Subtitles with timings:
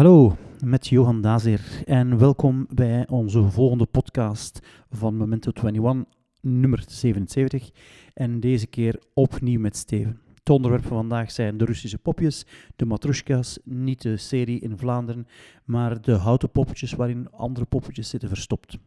[0.00, 6.04] Hallo, met Johan Dazer en welkom bij onze volgende podcast van Memento 21,
[6.40, 7.70] nummer 77.
[8.14, 10.20] En deze keer opnieuw met Steven.
[10.34, 15.26] Het onderwerp van vandaag zijn de Russische popjes, de matrushka's, niet de serie in Vlaanderen,
[15.64, 18.78] maar de houten poppetjes waarin andere poppetjes zitten verstopt.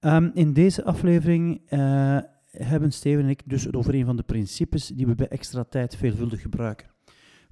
[0.00, 2.18] Um, in deze aflevering uh,
[2.50, 5.64] hebben Steven en ik dus het over een van de principes die we bij extra
[5.64, 6.93] tijd veelvuldig gebruiken.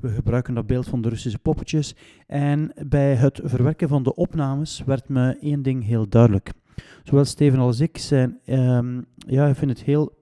[0.02, 1.94] We gebruiken dat beeld van de Russische poppetjes.
[2.26, 6.52] En bij het verwerken van de opnames werd me één ding heel duidelijk.
[7.02, 10.18] Zowel Steven als ik zijn, um, ja, ik vind het heel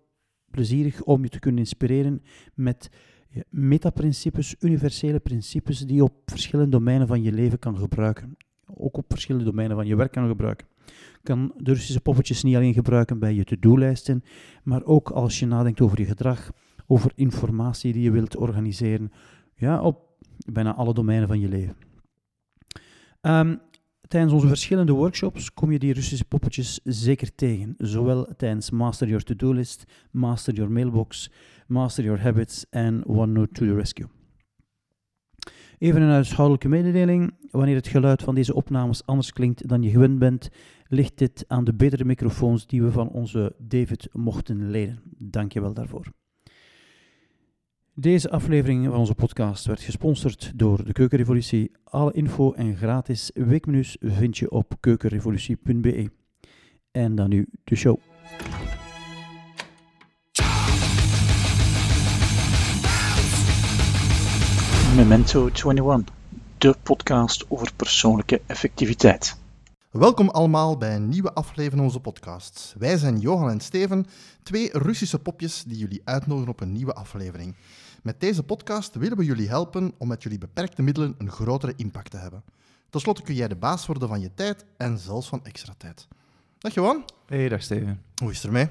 [0.50, 2.22] plezierig om je te kunnen inspireren
[2.54, 2.90] met
[3.48, 8.36] metaprincipes, universele principes die je op verschillende domeinen van je leven kan gebruiken.
[8.66, 10.66] Ook op verschillende domeinen van je werk kan gebruiken.
[10.86, 14.22] Je kan de Russische poppetjes niet alleen gebruiken bij je to-do-lijsten,
[14.62, 16.50] maar ook als je nadenkt over je gedrag,
[16.86, 19.12] over informatie die je wilt organiseren,
[19.60, 20.08] ja, op
[20.46, 21.76] bijna alle domeinen van je leven.
[23.20, 23.60] Um,
[24.08, 27.74] tijdens onze verschillende workshops kom je die Russische poppetjes zeker tegen.
[27.78, 31.30] Zowel tijdens Master Your To-Do List, Master Your Mailbox,
[31.66, 34.06] Master Your Habits en OneNote to the Rescue.
[35.78, 37.34] Even een huishoudelijke mededeling.
[37.50, 40.48] Wanneer het geluid van deze opnames anders klinkt dan je gewend bent,
[40.86, 45.02] ligt dit aan de betere microfoons die we van onze David mochten lenen.
[45.18, 46.19] Dank je wel daarvoor.
[48.00, 51.70] Deze aflevering van onze podcast werd gesponsord door de Keukenrevolutie.
[51.84, 56.10] Alle info en gratis weekmenus vind je op keukenrevolutie.be.
[56.90, 57.98] En dan nu de show.
[64.96, 66.14] Memento 21,
[66.58, 69.38] de podcast over persoonlijke effectiviteit.
[69.90, 72.74] Welkom allemaal bij een nieuwe aflevering van onze podcast.
[72.78, 74.06] Wij zijn Johan en Steven,
[74.42, 77.54] twee Russische popjes die jullie uitnodigen op een nieuwe aflevering.
[78.02, 82.10] Met deze podcast willen we jullie helpen om met jullie beperkte middelen een grotere impact
[82.10, 82.44] te hebben.
[82.90, 86.08] Ten slotte kun jij de baas worden van je tijd en zelfs van extra tijd.
[86.58, 87.04] Dag Johan.
[87.26, 88.02] Hey, dag Steven.
[88.22, 88.68] Hoe is het ermee?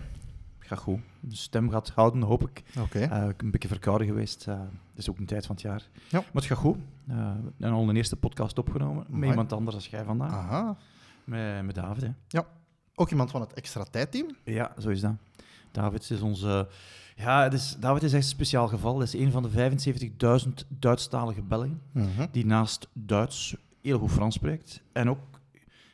[0.59, 0.99] Gaat goed.
[1.19, 2.63] De stem gaat houden, hoop ik.
[2.69, 2.81] Oké.
[2.81, 3.03] Okay.
[3.03, 4.45] Uh, ben een beetje verkouden geweest.
[4.49, 5.89] Uh, het is ook een tijd van het jaar.
[6.07, 6.19] Ja.
[6.19, 6.77] Maar het gaat goed.
[6.77, 9.05] Uh, we hebben al een eerste podcast opgenomen.
[9.09, 10.31] Met iemand anders als jij vandaag.
[10.31, 10.77] Aha.
[11.23, 12.01] Met, met David.
[12.01, 12.11] Hè.
[12.27, 12.47] Ja.
[12.95, 14.35] Ook iemand van het extra tijdteam?
[14.43, 15.13] Ja, zo is dat.
[15.71, 16.67] David is onze...
[17.15, 18.95] Ja, het is, David is echt een speciaal geval.
[18.95, 19.49] Hij is een van de
[20.45, 22.25] 75.000 Duitsstalige Belgen Mhm.
[22.31, 24.81] die naast Duits heel goed Frans spreekt.
[24.91, 25.19] En ook,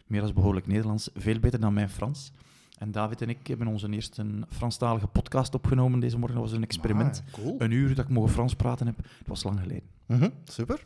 [0.07, 2.31] meer dan behoorlijk Nederlands, veel beter dan mijn Frans.
[2.77, 6.37] En David en ik hebben onze eerste Franstalige podcast opgenomen deze morgen.
[6.39, 7.23] Dat was een experiment.
[7.27, 7.55] Ah, cool.
[7.59, 8.95] Een uur dat ik mogen Frans praten heb.
[8.97, 9.83] Dat was lang geleden.
[10.05, 10.85] Mhm, Super.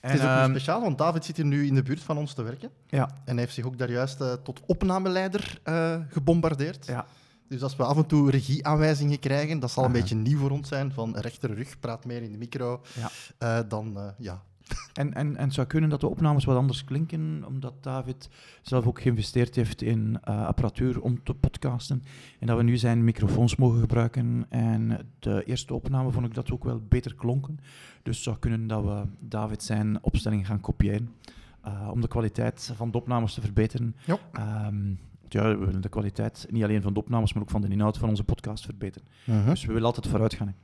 [0.00, 2.00] En, het is ook ehm, nu speciaal, want David zit hier nu in de buurt
[2.00, 2.70] van ons te werken.
[2.88, 6.86] Ja, En hij heeft zich ook daar juist eh, tot opnameleider eh, gebombardeerd.
[6.86, 7.06] ja.
[7.48, 9.98] Dus als we af en toe regieaanwijzingen krijgen, dat zal een Aha.
[9.98, 10.92] beetje nieuw voor ons zijn.
[10.92, 12.82] Van rechter rug, praat meer in de micro.
[12.94, 13.10] Ja.
[13.38, 14.42] Eh, dan, eh, ja.
[14.92, 18.28] En, en, en het zou kunnen dat de opnames wat anders klinken, omdat David
[18.62, 22.02] zelf ook geïnvesteerd heeft in eh, apparatuur om te podcasten.
[22.38, 24.46] En dat we nu zijn microfoons mogen gebruiken.
[24.48, 27.58] En de eerste opname vond ik dat ook wel beter klonken.
[28.02, 31.14] Dus het zou kunnen dat we David zijn opstelling gaan kopiëren.
[31.90, 33.96] om de kwaliteit van de opnames te verbeteren.
[34.04, 34.18] Ja.
[35.28, 37.98] Ja, we willen de kwaliteit niet alleen van de opnames, maar ook van de inhoud
[37.98, 39.08] van onze podcast verbeteren.
[39.24, 39.48] Mhm.
[39.48, 40.46] Dus we willen altijd vooruit gaan.
[40.46, 40.54] hè.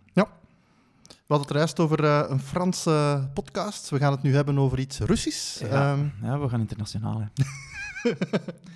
[1.27, 3.91] We hadden het juist over eh, een Franse podcast.
[3.91, 5.61] We gaan het nu hebben over iets Russisch.
[5.61, 7.21] Ja, Ehm, ja, we gaan internationaal.
[7.21, 7.27] Hè.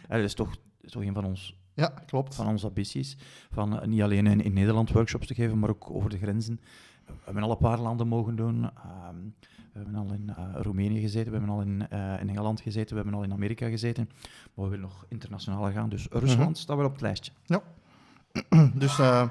[0.08, 2.34] Ja, dat is toch, is toch een van, ons, ja, klopt.
[2.34, 3.16] van onze ambities.
[3.52, 6.60] Van eh, niet alleen in, in Nederland workshops te geven, maar ook over de grenzen.
[7.06, 8.64] We hebben al een paar landen mogen doen.
[8.64, 9.16] Ehm,
[9.76, 12.88] we hebben al in eh, Roemenië gezeten, we hebben al in, eh, in Engeland gezeten,
[12.96, 14.08] we hebben al in Amerika gezeten.
[14.54, 15.88] Maar we willen nog internationaler gaan.
[15.88, 16.54] Dus Rusland Mhm.
[16.58, 17.32] staat wel op het lijstje.
[18.74, 19.28] Dus eh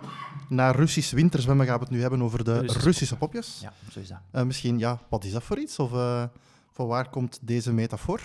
[0.50, 3.59] na Russisch winterzwemmen gaan we het nu hebben over de Russische Russische popjes.
[3.61, 4.45] Ja, zo is dat.
[4.45, 5.79] Misschien, ja, wat is dat voor iets?
[5.79, 5.89] Of
[6.72, 8.22] van waar komt deze metafoor?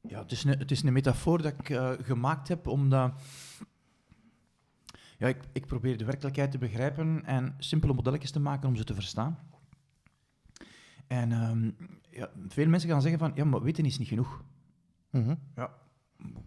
[0.00, 3.12] Ja, het is een, het is een metafoor dat ik gemaakt heb omdat...
[5.18, 8.84] Ja, ik, ik probeer de werkelijkheid te begrijpen en simpele modelletjes te maken om ze
[8.84, 9.38] te verstaan.
[11.06, 11.70] En ehm,
[12.10, 14.42] ja, veel mensen gaan zeggen van, ja, maar weten is niet genoeg.
[15.10, 15.34] Mhm.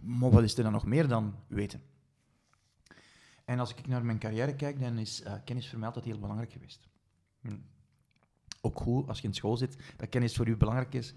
[0.02, 1.82] Maar wat is er dan nog meer dan weten?
[3.46, 6.20] En als ik naar mijn carrière kijk, dan is eh, kennis voor mij altijd heel
[6.20, 6.88] belangrijk geweest.
[7.42, 7.56] Hm.
[8.62, 11.14] Ook goed, als je in school zit, dat kennis voor u belangrijk is.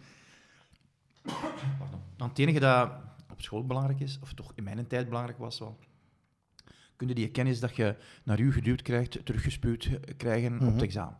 [1.79, 2.01] Pardon.
[2.17, 2.93] Dan het enige dat
[3.31, 5.79] op school belangrijk is, of toch in mijn tijd belangrijk was wel,
[6.97, 10.73] kun je die kennis dat je naar u geduwd krijgt, teruggespuwd eh, krijgen op Mhm.
[10.73, 11.19] het examen.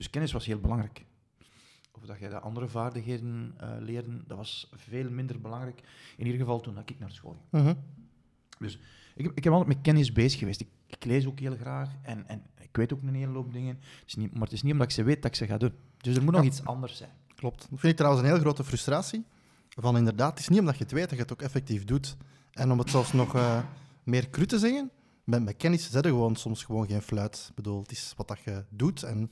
[0.00, 1.04] Dus kennis was heel belangrijk.
[1.92, 5.80] Of dat je de andere vaardigheden eh leerde, dat was veel minder belangrijk.
[6.16, 7.62] In ieder geval toen dat ik naar school ging.
[7.64, 7.74] Mhm.
[9.14, 10.60] Ik, heb- ik heb altijd met kennis bezig geweest.
[10.60, 13.74] Ik, ik lees ook heel graag en, en ik weet ook een hele hoop dingen.
[13.80, 15.56] Het is niet, maar het is niet omdat ik ze weet dat ik ze ga
[15.56, 15.72] doen.
[15.96, 17.10] Dus er moet nog iets anders zijn.
[17.34, 17.60] Klopt.
[17.60, 19.24] Dat vind ik trouwens een heel grote frustratie.
[19.68, 22.16] Van inderdaad, het is niet omdat je het weet dat je het ook effectief doet.
[22.52, 23.62] En om het zelfs nog eh,
[24.02, 24.90] meer cru te zeggen,
[25.24, 27.46] met, met kennis zet je gewoon soms gewoon geen fluit.
[27.48, 29.30] Ik bedoel, het is wat dat je doet en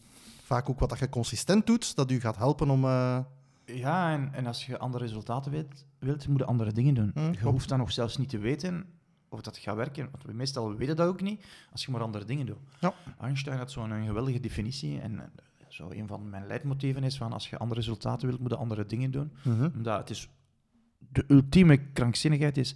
[0.49, 2.85] vaak ook wat dat je consistent doet, dat u gaat helpen om...
[2.85, 3.19] eh,
[3.65, 7.11] Ja, en, en als je andere resultaten weet, wilt, moet je andere dingen doen.
[7.15, 8.87] Mm, je hoeft dan nog zelfs niet te weten
[9.29, 10.09] of dat gaat werken.
[10.11, 12.59] Want we meestal weten dat ook niet, als je maar andere dingen doet.
[12.81, 12.95] Ja.
[13.21, 15.00] Einstein had zo'n een geweldige definitie.
[15.00, 15.27] En eh,
[15.69, 18.87] zo een van mijn leidmotieven is van als je andere resultaten wilt, moet je andere
[18.87, 19.33] dingen doen.
[19.45, 19.69] mhm.
[19.77, 20.29] Omdat het is...
[21.12, 22.75] De ultieme krankzinnigheid is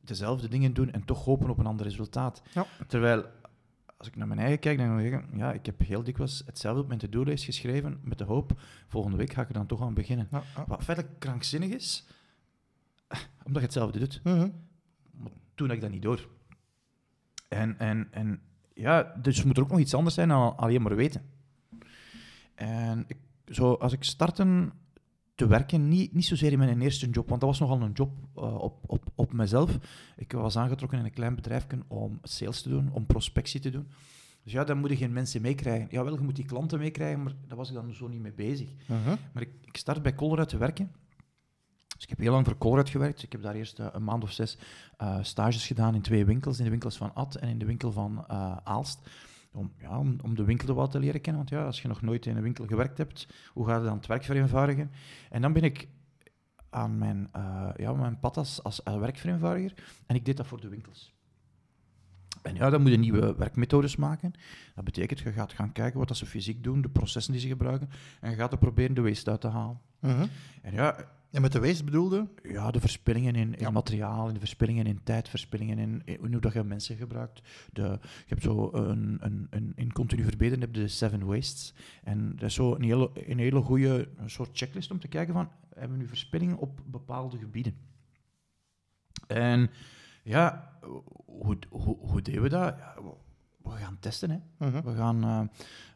[0.00, 2.42] dezelfde dingen doen en toch hopen op een ander resultaat.
[2.52, 2.66] Ja.
[2.86, 3.24] Terwijl,
[3.98, 6.42] als ik naar mijn eigen kijk, dan kan ik zeggen, ja, ik heb heel dikwijls
[6.46, 9.82] hetzelfde op mijn to-do-lijst geschreven met de hoop, volgende week ga ik er dan toch
[9.82, 10.28] aan beginnen.
[10.30, 10.64] Ja, ja.
[10.66, 12.06] Wat feitelijk krankzinnig is,
[13.46, 14.20] omdat je hetzelfde doet.
[14.24, 14.50] Mhm.
[15.10, 16.28] Maar toen had ik dat niet door.
[17.48, 18.40] En, en, en
[18.74, 21.22] ja, dus moet er ook nog iets anders zijn dan alleen maar weten.
[22.54, 23.16] En ik,
[23.46, 24.70] zo, als ik startte
[25.38, 28.10] te werken, niet, niet zozeer in mijn eerste job, want dat was nogal een job
[28.34, 29.78] eh, op, op, op mezelf.
[30.16, 33.88] Ik was aangetrokken in een klein bedrijf om sales te doen, om prospectie te doen.
[34.44, 35.88] Dus ja, dan moet je geen mensen meekrijgen.
[35.90, 38.68] Jawel, je moet die klanten meekrijgen, maar daar was ik dan zo niet mee bezig.
[38.86, 39.16] Mhm.
[39.32, 40.92] Maar ik, ik start bij Colruyt te werken.
[41.86, 43.22] Dus ik heb heel lang voor Colruyt gewerkt.
[43.22, 44.58] Ik heb daar eerst eh, een maand of zes
[44.96, 46.58] eh, stages gedaan in twee winkels.
[46.58, 48.28] In de winkels van Ad en in de winkel van
[48.64, 49.00] Aalst.
[49.52, 51.44] Om, ja, om, om de winkel wat te leren kennen.
[51.44, 53.96] Want ja, als je nog nooit in een winkel gewerkt hebt, hoe ga je dan
[53.96, 54.90] het werk vereenvoudigen?
[55.30, 55.88] En dan ben ik
[56.70, 59.74] aan mijn, eh, ja, mijn pad als, als werkvereenvoudiger.
[60.06, 61.16] En ik deed dat voor de winkels.
[62.42, 64.32] En ja, dan moet je nieuwe werkmethodes maken.
[64.74, 67.48] Dat betekent, je gaat gaan kijken wat dat ze fysiek doen, de processen die ze
[67.48, 67.90] gebruiken,
[68.20, 69.80] en je gaat er proberen de waste uit te halen.
[70.00, 70.26] Mhm.
[70.62, 70.96] En ja,
[71.30, 72.28] En met de waste bedoelde?
[72.42, 73.70] ja de verspillingen in, in Ja.
[73.70, 77.42] materiaal, de verspillingen in tijd, verspillingen in, in hoe dat je mensen gebruikt.
[77.72, 81.74] De, je hebt zo een, een, een, in continu verbeteren heb je de seven wastes.
[82.02, 85.50] En dat is zo een hele, een hele goede soort checklist om te kijken van,
[85.74, 87.74] hebben we nu verspillingen op bepaalde gebieden?
[89.26, 89.70] En
[90.22, 90.72] ja,
[91.24, 92.76] hoe, hoe, hoe deden we dat?
[92.78, 92.94] Ja,
[93.70, 94.66] we- gaan testen, hè.
[94.68, 94.82] Mhm.
[94.84, 95.40] We gaan eh,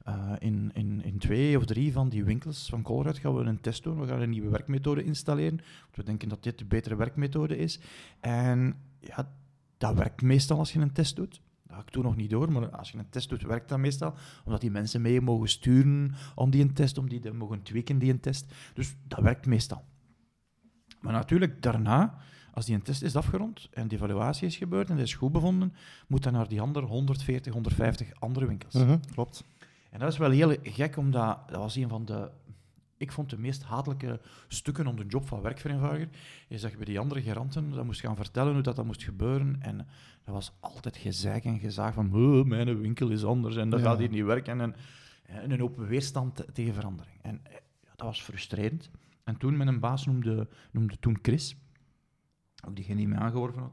[0.05, 3.61] eh, in, in, in twee of drie van die winkels van Colruyt gaan we een
[3.61, 4.01] test doen.
[4.01, 5.57] We gaan een nieuwe werkmethode installeren.
[5.57, 7.81] Want we denken dat dit de betere werkmethode is.
[8.21, 9.33] En ja,
[9.79, 11.41] dat werkt meestal als je een test doet.
[11.67, 13.79] Dat had ik toen nog niet door, maar als je een test doet, werkt dat
[13.79, 14.15] meestal.
[14.45, 17.99] Omdat die mensen mee mogen sturen om die een test, om die te mogen tweaken,
[17.99, 18.53] die een test.
[18.75, 19.85] Dus dat werkt meestal.
[21.01, 22.19] Maar natuurlijk, daarna,
[22.55, 25.33] als die een test is afgerond en de evaluatie is gebeurd en dat is goed
[25.33, 25.75] bevonden,
[26.07, 28.75] moet dan naar die andere 140, 150 andere winkels.
[28.75, 28.97] Mhm.
[29.13, 29.45] Klopt.
[29.91, 32.31] En dat is wel heel gek, omdat dat was een van de...
[32.97, 36.09] Ik vond de meest hatelijke stukken om de job van werkvereenvoudiger,
[36.49, 39.03] is dat je bij die andere geranten dat moest gaan vertellen hoe dat, dat moest
[39.03, 39.57] gebeuren.
[39.61, 39.77] En
[40.25, 43.87] dat was altijd gezeik en gezaag van, "Oh, mijn winkel is anders en dat Ja.
[43.87, 44.61] gaat hier niet werken.
[44.61, 44.75] En,
[45.23, 47.17] en een open weerstand te- tegen verandering.
[47.23, 47.53] En eh,
[47.83, 48.91] ja, dat was frustrerend.
[49.25, 51.57] En toen, mijn baas noemde, noemde toen Chris,
[52.67, 53.73] ook diegene die mij aangeworven had.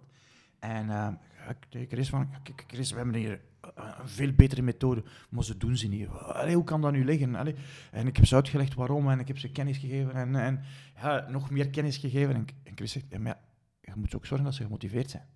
[0.60, 1.20] En ja,
[1.50, 5.04] ik tegen Chris van, "Ja, kijk, Chris, we hebben hier eh, een veel betere methode,
[5.30, 6.08] maar ze doen ze niet.
[6.54, 7.36] Hoe kan dat nu liggen?
[7.92, 10.64] En ik heb ze uitgelegd waarom en ik heb ze kennis gegeven en, en
[10.96, 12.36] ja, nog meer kennis gegeven.
[12.36, 12.46] En,
[12.76, 13.40] Chris zegt, ja, maar
[13.82, 15.28] je moet ook zorgen dat ze gemotiveerd zijn.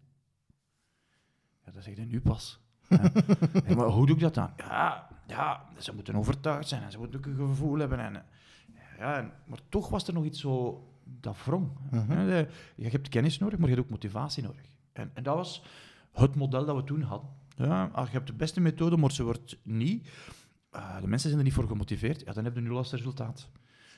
[1.66, 2.62] Ja, dat zeg je nu pas.
[3.76, 4.54] Maar hoe doe ik dat dan?
[4.58, 8.00] Ja, ja, ze moeten overtuigd zijn en ze moeten ook een gevoel hebben.
[8.00, 8.26] En,
[8.98, 11.70] ja, maar toch was er nog iets zo dat wrong.
[12.08, 14.62] De- Je hebt kennis nodig, maar je hebt ook motivatie nodig.
[14.94, 15.64] En, en dat was
[16.12, 17.30] het model dat we toen hadden.
[17.56, 20.10] Ja, als je hebt de beste methode, maar ze wordt niet...
[20.72, 23.50] eh, de mensen zijn er niet voor gemotiveerd, ja, dan heb je nul als resultaat.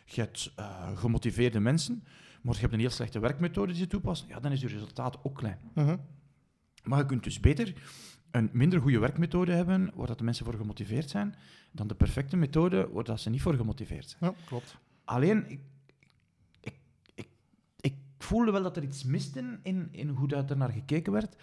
[0.06, 2.04] Je hebt eh, gemotiveerde mensen,
[2.42, 5.18] maar je hebt een heel slechte werkmethode die ze toepassen, ja, dan is je resultaat
[5.24, 5.60] ook klein.
[5.74, 5.98] Mhm.
[6.84, 7.74] Maar je kunt dus beter
[8.32, 11.36] een minder goede werkmethode hebben, waar dat de mensen voor gemotiveerd zijn,
[11.72, 14.32] dan de perfecte methode, waar dat ze niet voor gemotiveerd zijn.
[14.32, 14.78] Ja, klopt.
[15.06, 15.60] Alleen,
[18.18, 21.36] voelde wel dat er iets miste in, in hoe dat er naar gekeken werd.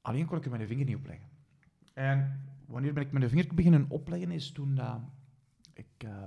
[0.00, 1.28] Alleen kon ik er mijn vinger niet opleggen.
[1.92, 5.00] En wanneer ben ik mijn vinger beginnen opleggen, is toen dat
[5.74, 5.86] ik...
[5.98, 6.22] eh,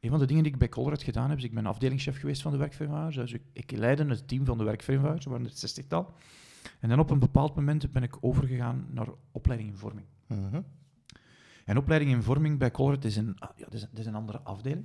[0.00, 2.42] een van de dingen die ik bij Colruyt gedaan heb, is ik ben afdelingschef geweest
[2.42, 3.30] van de werkvereenvoudigers.
[3.30, 6.14] Dus ik, ik leidde het team van de werkvereenvoudigers, er waren er 60-tal.
[6.80, 10.06] En dan op een bepaald moment ben ik overgegaan naar opleiding in vorming.
[10.26, 10.60] Mhm.
[11.64, 14.14] En opleiding in vorming bij Colruyt is een, ah, ja, dat is, dat is een
[14.14, 14.84] andere afdeling.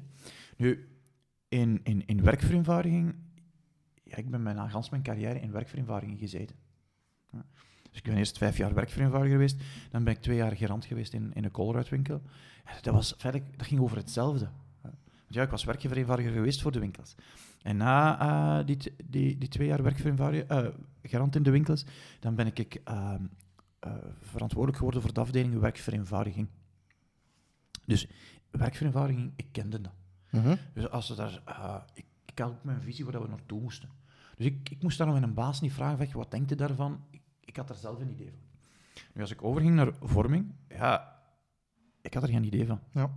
[0.57, 0.87] Nu,
[1.47, 3.15] in, in, in werkvereenvoudiging,
[4.11, 6.55] ja, ik ben bijna gans mijn carrière in werkvereenvoudiging gezeten.
[7.31, 7.45] Ja.
[7.89, 11.13] Dus ik ben eerst vijf jaar werkvereenvoudiger geweest, dan ben ik twee jaar gerand geweest
[11.13, 12.21] in, in een Colruyt-winkel.
[12.65, 14.49] Ja, dat, was, feitelijk, dat ging over hetzelfde.
[14.81, 14.95] Want
[15.27, 17.15] ja, ik was werkvereenvoudiger geweest voor de winkels.
[17.61, 20.67] En na eh, die, die, die twee jaar werkvereenvoudiger, eh,
[21.03, 21.85] gerand in de winkels,
[22.19, 23.25] dan ben ik ehm,
[23.79, 26.47] eh, verantwoordelijk geworden voor de afdeling werkvereenvoudiging.
[27.85, 28.07] Dus
[28.51, 29.93] werkvereenvoudiging, ik kende dat.
[30.29, 30.55] Mhm.
[30.73, 31.41] Dus als ze daar,
[31.93, 33.89] ik, ik had ook mijn visie waar we naartoe moesten.
[34.41, 37.01] Dus ik, ik moest daar nog een baas niet vragen, van, wat denkt je daarvan?
[37.09, 38.39] Ik, ik had er zelf een idee van.
[39.13, 41.21] Nu, als ik overging naar vorming, ja,
[42.01, 42.79] ik had er geen idee van.
[42.91, 43.11] Ja.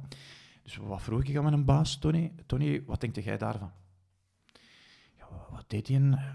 [0.63, 2.33] Dus wat vroeg ik aan mijn baas, Tony?
[2.47, 3.71] Tony, wat denkt jij daarvan?
[5.19, 5.97] Ja, wa- wat deed hij?
[6.11, 6.35] Eh,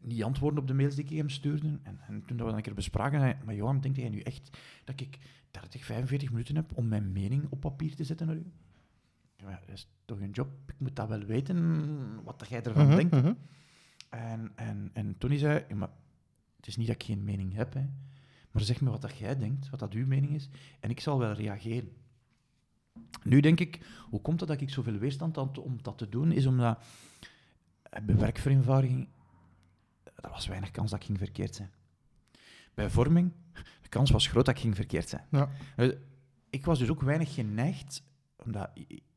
[0.00, 1.78] Niet antwoorden op de mails die ik hem stuurde.
[1.82, 4.20] En, en toen dat we dat een keer bespraken, zei maar Johan, denk jij nu
[4.20, 5.18] echt dat ik
[5.50, 8.52] 30, 45 minuten heb om mijn mening op papier te zetten naar u?
[9.36, 10.48] Ja, dat is toch een job?
[10.66, 13.14] Ik moet dat wel weten, wat dat jij ervan Mhm, denkt.
[13.14, 13.32] mhm.
[14.08, 15.90] En, en, en Tony zei, ja, maar
[16.56, 17.86] het is niet dat ik geen mening heb, hè,
[18.50, 20.48] maar zeg me wat dat jij denkt, wat dat uw mening is,
[20.80, 21.92] en ik zal wel reageren.
[23.22, 26.32] Nu denk ik, hoe komt het dat ik zoveel weerstand had om dat te doen,
[26.32, 26.82] is omdat
[27.82, 29.08] eh, bij werkvereenvoudiging,
[30.14, 31.70] er was weinig kans dat ik ging verkeerd zijn.
[32.74, 33.32] Bij vorming,
[33.82, 35.26] de kans was groot dat ik ging verkeerd zijn.
[35.30, 35.50] Ja.
[35.76, 35.88] Eh,
[36.50, 38.02] Ik was dus ook weinig geneigd,
[38.36, 38.70] omdat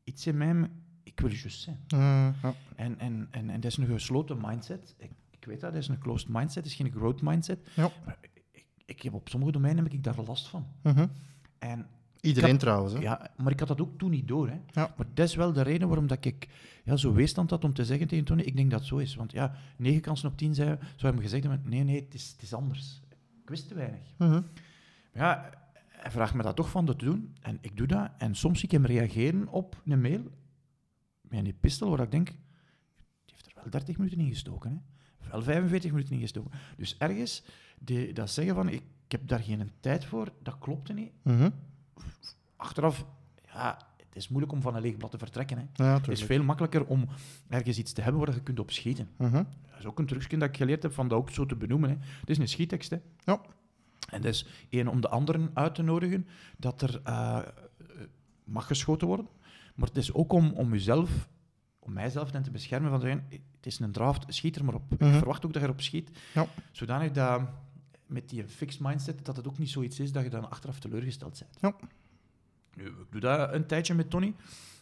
[0.04, 0.70] iets in mij,
[1.02, 1.80] ik wil juist zijn.
[1.86, 2.34] Ja.
[2.76, 4.94] En, en, en, en dat is een gesloten mindset.
[4.98, 7.68] Ik, ik weet dat, dat is een closed mindset, dat is geen growth mindset.
[7.74, 7.90] Ja.
[8.04, 8.16] Maar
[8.52, 10.66] ik, ik heb op sommige domeinen heb ik daar last van.
[10.82, 11.06] Mhm.
[11.58, 11.86] En,
[12.20, 12.92] Iedereen had- trouwens.
[12.92, 13.00] Hè?
[13.00, 14.48] ja, maar ik had dat ook toen niet door.
[14.48, 14.60] Hè.
[14.70, 14.94] Ja.
[14.96, 16.48] Maar dat is wel de reden waarom dat ik
[16.84, 19.14] ja, zo weerstand had om te zeggen tegen Tony, ik denk dat het zo is.
[19.14, 22.30] Want ja, negen kansen op tien zei, zou hem gezegd hebben, nee, nee, het is,
[22.32, 23.00] het is anders.
[23.42, 24.00] Ik wist te weinig.
[24.18, 24.30] Mhm.
[24.30, 24.42] Maar
[25.14, 25.50] ja,
[25.88, 27.36] hij vraagt me dat toch van te doen.
[27.40, 28.10] En ik doe dat.
[28.18, 30.20] En soms zie ik hem reageren op een mail
[31.32, 34.70] met een epistel waar ik denk, die heeft er wel 30 minuten in gestoken.
[34.70, 35.30] Hè?
[35.30, 36.50] Wel 45 minuten in gestoken.
[36.76, 37.44] Dus ergens,
[37.78, 41.12] die, dat zeggen van, ik, ik heb daar geen tijd voor, dat klopte niet.
[41.22, 41.50] Mhm.
[42.56, 43.06] Achteraf,
[43.52, 45.58] ja, het is moeilijk om van een leeg blad te vertrekken.
[45.58, 45.84] Hè.
[45.84, 47.08] Ja, Het is veel makkelijker om
[47.48, 49.08] ergens iets te hebben waar je kunt op schieten.
[49.16, 49.32] Mhm.
[49.70, 51.90] Dat is ook een trucje dat ik geleerd heb van dat ook zo te benoemen.
[51.90, 51.96] Hè.
[52.20, 52.90] Het is een schiettekst.
[52.90, 52.96] Hè.
[53.24, 53.40] Ja.
[54.10, 57.44] En dat is één om de anderen uit te nodigen dat er eh, eh,
[58.44, 59.26] mag geschoten worden.
[59.74, 61.28] Maar het is ook om, om jezelf,
[61.78, 64.90] om mijzelf dan te beschermen van zeggen, het is een draft, schiet er maar op.
[64.98, 65.10] Mhm.
[65.10, 66.10] Ik verwacht ook dat je erop schiet.
[66.34, 66.46] Ja.
[66.70, 67.42] Zodanig dat
[68.06, 71.38] met die fixed mindset, dat het ook niet zoiets is dat je dan achteraf teleurgesteld
[71.38, 71.58] bent.
[71.60, 71.88] Ja.
[72.74, 74.34] Nu, ik doe dat een tijdje met Tony.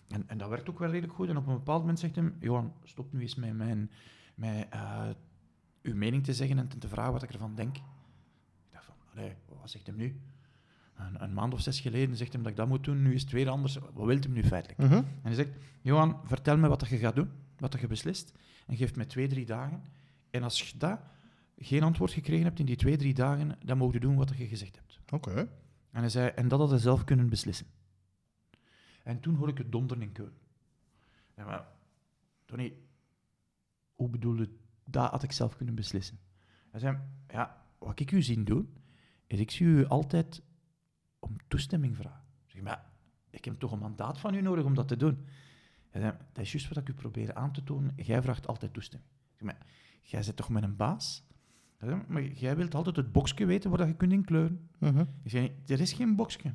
[0.08, 1.28] En, en dat werkt ook wel redelijk goed.
[1.28, 3.90] En op een bepaald moment zegt hij, Johan, stop nu eens met, mijn,
[4.34, 5.08] met eh,
[5.82, 7.76] uw mening te zeggen en te vragen wat ik ervan denk.
[7.76, 7.82] Ik
[8.70, 10.20] dacht van, allee, wat zegt hem nu?
[11.00, 13.22] Een, een maand of zes geleden zegt hem dat ik dat moet doen, nu is
[13.22, 13.76] het weer anders.
[13.76, 14.80] Wat wil hem nu feitelijk?
[14.80, 14.94] Mhm.
[14.94, 18.32] En hij zegt, Johan, vertel me wat dat je gaat doen, wat dat je beslist,
[18.66, 19.82] en geef me twee, drie dagen.
[20.30, 21.00] En als je dat
[21.58, 24.46] geen antwoord gekregen hebt in die twee, drie dagen, dan mogen je doen wat je
[24.46, 25.00] gezegd hebt.
[25.10, 25.48] Oké.
[25.90, 27.66] En hij zei, en dat had hij zelf kunnen beslissen.
[29.02, 30.38] En toen hoorde ik het donderen in Keulen.
[31.36, 31.66] Ja, maar,
[32.44, 32.74] Tony,
[33.94, 34.50] hoe bedoelde
[34.84, 36.18] dat had ik zelf kunnen beslissen?
[36.70, 38.76] Hij zei, ja, wat ik u zie doen,
[39.26, 40.42] is ik zie u altijd
[41.20, 42.24] om toestemming vragen.
[42.46, 42.84] Ik zeg, maar
[43.30, 45.26] ik heb toch een mandaat van u nodig om dat te doen?
[45.90, 47.92] Hij zei, dat is juist wat ik u probeer aan te tonen.
[47.96, 49.10] Jij vraagt altijd toestemming.
[49.32, 49.58] Zeg, maar
[50.00, 51.24] jij zit toch met een baas?
[51.78, 54.68] Zei, maar jij wilt altijd het boxje weten waar je kunt inkleuren.
[54.78, 55.04] Mhm.
[55.22, 56.54] Ik zei, er is geen boxje.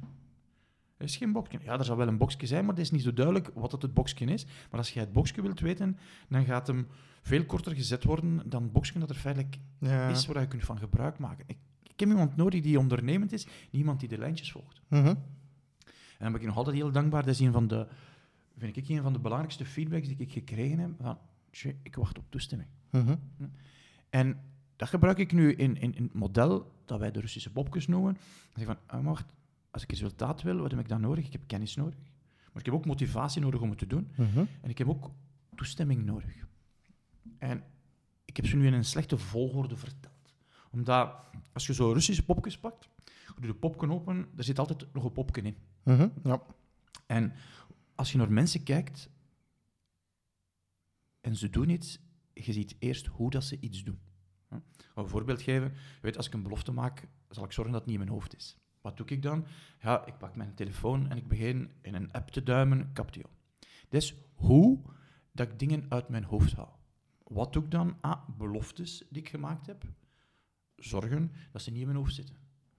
[0.97, 1.59] Er is geen boxje.
[1.63, 3.81] Ja, er zal wel een boxje zijn, maar het is niet zo duidelijk wat het,
[3.81, 4.45] het boxje is.
[4.45, 5.97] Maar als jij het boxje wilt weten,
[6.29, 6.87] dan gaat hem
[7.21, 10.09] veel korter gezet worden dan het boxje dat er feitelijk Ja.
[10.09, 11.43] is waar je kunt van gebruik maken.
[11.47, 11.57] Ik,
[11.95, 14.81] ik heb iemand nodig die ondernemend is, niemand die de lijntjes volgt.
[14.87, 15.07] Mhm.
[15.07, 15.17] En
[16.17, 17.23] dan ben ik nog altijd heel dankbaar.
[17.23, 17.87] Dat is een van de,
[18.57, 20.91] vind ik, een van de belangrijkste feedbacks die ik gekregen heb.
[20.99, 21.17] Van,
[21.51, 22.69] "Tjie, ik wacht op toestemming.
[22.89, 23.15] Mhm.
[24.09, 24.39] En
[24.75, 28.13] dat gebruik ik nu in, in, in het model dat wij de Russische popjes noemen.
[28.13, 28.23] Dan
[28.53, 29.33] zeg ik van, ah, wacht,
[29.71, 31.25] als ik resultaat wil, wat heb ik dan nodig?
[31.25, 31.99] Ik heb kennis nodig.
[32.51, 34.11] Maar ik heb ook motivatie nodig om het te doen.
[34.15, 34.45] Mhm.
[34.61, 35.11] En ik heb ook
[35.55, 36.45] toestemming nodig.
[37.37, 37.63] En
[38.25, 40.14] ik heb ze nu in een slechte volgorde verteld.
[40.75, 41.15] Omdat,
[41.53, 45.03] als je zo Russische popjes pakt, je doet de popken open, er zit altijd nog
[45.03, 45.57] een popken in.
[45.83, 46.09] Mhm.
[46.23, 46.41] Ja.
[47.05, 47.33] En
[47.95, 49.09] als je naar mensen kijkt
[51.21, 51.99] en ze doen iets,
[52.33, 53.99] je ziet eerst hoe dat ze iets doen.
[54.47, 54.59] Hm?
[54.95, 55.67] Een voorbeeld geven.
[55.73, 58.17] Je weet, als ik een belofte maak, zal ik zorgen dat het niet in mijn
[58.17, 58.57] hoofd is.
[58.81, 59.45] Wat doe ik dan?
[59.81, 63.23] Ja, ik pak mijn telefoon en ik begin in een app te duimen, Captio.
[63.89, 64.79] Dat is hoe
[65.31, 66.79] dat ik dingen uit mijn hoofd haal.
[67.23, 67.97] Wat doe ik dan?
[68.01, 69.85] Ah, beloftes die ik gemaakt heb.
[70.77, 72.35] Zorgen dat ze niet in mijn hoofd zitten.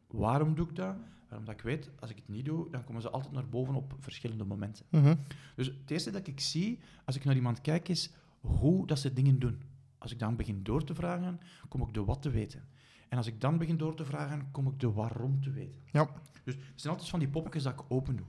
[0.07, 0.97] Waarom doe ik dat?
[1.31, 3.95] Omdat ik weet, als ik het niet doe, dan komen ze altijd naar boven op
[3.99, 4.87] verschillende momenten.
[4.89, 5.15] Mhm.
[5.57, 8.11] Dus het eerste dat ik zie als ik naar iemand kijk, is
[8.41, 9.63] hoe dat ze dingen doen.
[9.99, 12.65] Als ik dan begin door te vragen, kom ik de wat te weten.
[13.09, 15.81] En als ik dan begin door te vragen, kom ik de waarom te weten.
[15.93, 16.11] Ja.
[16.45, 18.27] Dus het zijn altijd van die poppetjes dat ik open doe.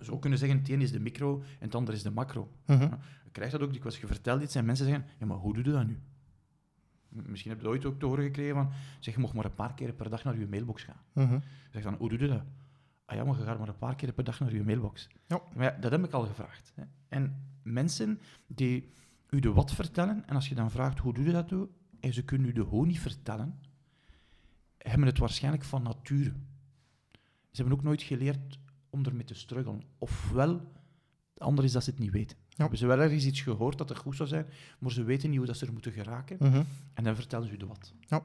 [0.00, 2.50] Zou ook kunnen zeggen, het een is de micro en het ander is de macro.
[2.66, 4.00] Ja, Ik krijg dat ook dikwijls.
[4.00, 5.98] Je vertelt iets en mensen zeggen, ja, maar hoe doe je dat nu?
[7.24, 8.70] Misschien heb je ooit ook te horen gekregen van,
[9.00, 11.02] zeg, je mag maar een paar keer per dag naar je mailbox gaan.
[11.12, 11.34] Mhm.
[11.34, 12.42] Ik zeg dan, hoe doe je dat?
[13.06, 15.08] ah ja, maar je gaat maar een paar keer per dag naar je mailbox.
[15.26, 15.40] Ja.
[15.54, 16.72] Maar ja, dat heb ik al gevraagd.
[16.74, 16.82] Hè.
[17.08, 18.90] En mensen die
[19.30, 21.68] u de wat vertellen, en als je dan vraagt hoe doe je dat toe,
[22.00, 23.60] en ze kunnen u de hoe niet vertellen,
[24.78, 26.32] hebben het waarschijnlijk van nature.
[27.50, 28.58] Ze hebben ook nooit geleerd
[28.90, 29.82] om ermee te struggelen.
[29.98, 30.52] Ofwel,
[31.34, 32.36] het andere is dat ze het niet weten.
[32.56, 34.46] Hebben ze wel ergens iets gehoord dat er goed zou zijn,
[34.78, 36.36] maar ze weten niet hoe dat ze er moeten geraken.
[36.40, 36.62] Mhm.
[36.94, 37.92] En dan vertellen ze u de wat.
[38.00, 38.22] Ja.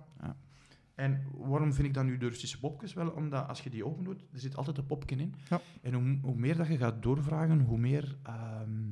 [0.96, 2.94] En waarom vind ik dan nu de Russische popjes?
[2.94, 5.34] Wel, omdat als je die open doet, er zit altijd een popje in.
[5.50, 5.62] Ja.
[5.82, 8.90] En hoe, hoe meer dat je gaat doorvragen, hoe meer ehm,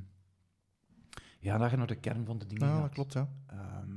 [1.40, 2.82] ja, dat je naar de kern van de dingen Ja, gaat.
[2.82, 3.30] dat klopt, ja.
[3.48, 3.92] Ehm,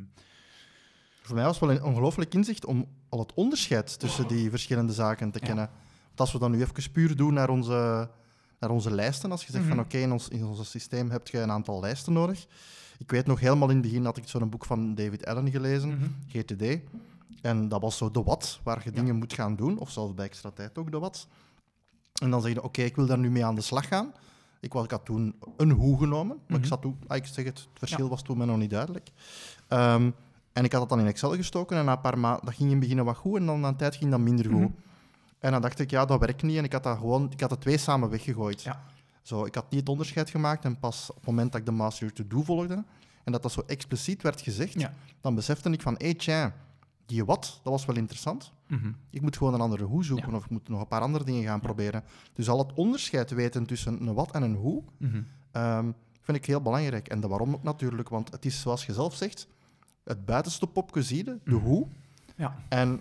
[1.22, 4.92] Voor mij was het wel een ongelooflijk inzicht om al het onderscheid tussen die verschillende
[4.92, 5.66] zaken te kennen.
[6.06, 8.10] Want als we dan nu even puur doen naar onze,
[8.62, 9.84] naar onze lijsten, als je zegt van Mhm.
[9.84, 12.46] oké, in, ons, in ons systeem heb je een aantal lijsten nodig.
[12.98, 15.88] Ik weet nog helemaal in het begin had ik zo'n boek van David Allen gelezen,
[15.88, 16.04] mhm.
[16.28, 16.80] GTD.
[17.42, 18.96] En dat was zo de wat, waar je Ja.
[18.96, 21.26] dingen moet gaan doen, of zelfs bij extra tijd ook de wat.
[22.22, 24.12] En dan zeg je, oké, ik wil daar nu mee aan de slag gaan.
[24.60, 26.66] Ik, was, ik had toen een hoe genomen, maar ik Mhm.
[26.72, 28.10] zat toen, ah, ik zeg het, het verschil Ja.
[28.10, 29.10] was toen mij nog niet duidelijk.
[29.68, 30.10] Ehm,
[30.52, 32.70] en ik had dat dan in Excel gestoken en na een paar maanden, dat ging
[32.70, 34.70] in het begin wel goed en dan na een tijd ging dat minder goed.
[35.42, 37.50] En dan dacht ik, ja, dat werkt niet en ik had, dat gewoon, ik had
[37.50, 38.62] de twee samen weggegooid.
[38.62, 38.82] Ja.
[39.22, 41.72] Zo, ik had niet het onderscheid gemaakt en pas op het moment dat ik de
[41.72, 42.84] Master to Do volgde
[43.24, 44.94] en dat dat zo expliciet werd gezegd, Ja.
[45.20, 46.54] dan besefte ik van, hé, tja,
[47.06, 48.52] die wat, dat was wel interessant.
[48.66, 48.92] Mhm.
[49.10, 50.36] Ik moet gewoon een andere hoe zoeken Ja.
[50.36, 52.04] of ik moet nog een paar andere dingen gaan proberen.
[52.32, 55.22] Dus al het onderscheid weten tussen een wat en een hoe, Mhm.
[55.52, 57.08] ehm, vind ik heel belangrijk.
[57.08, 59.46] En de waarom ook natuurlijk, want het is zoals je zelf zegt,
[60.04, 61.64] het buitenste popje zie je, de Mhm.
[61.64, 61.86] hoe.
[62.36, 62.56] Ja.
[62.68, 63.00] En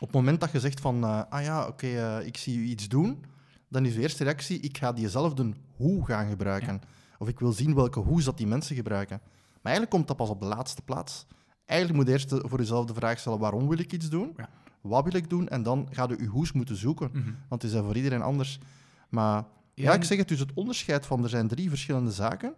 [0.00, 2.64] op het moment dat je zegt van, eh, ah ja, oké, eh, ik zie u
[2.64, 3.24] iets doen,
[3.68, 6.80] dan is de eerste reactie, ik ga diezelfde hoe gaan gebruiken.
[7.18, 9.20] Of ik wil zien welke hoe's dat die mensen gebruiken.
[9.22, 11.26] Maar eigenlijk komt dat pas op de laatste plaats.
[11.64, 14.32] Eigenlijk moet je eerst voor jezelf de vraag stellen, waarom wil ik iets doen?
[14.36, 14.48] Ja.
[14.80, 15.48] Wat wil ik doen?
[15.48, 17.10] En dan ga je je hoe's moeten zoeken.
[17.12, 17.30] Mhm.
[17.48, 18.60] Want het is voor iedereen anders.
[19.08, 22.54] Maar ja, Ja, ik zeg het, dus het onderscheid van er zijn drie verschillende zaken.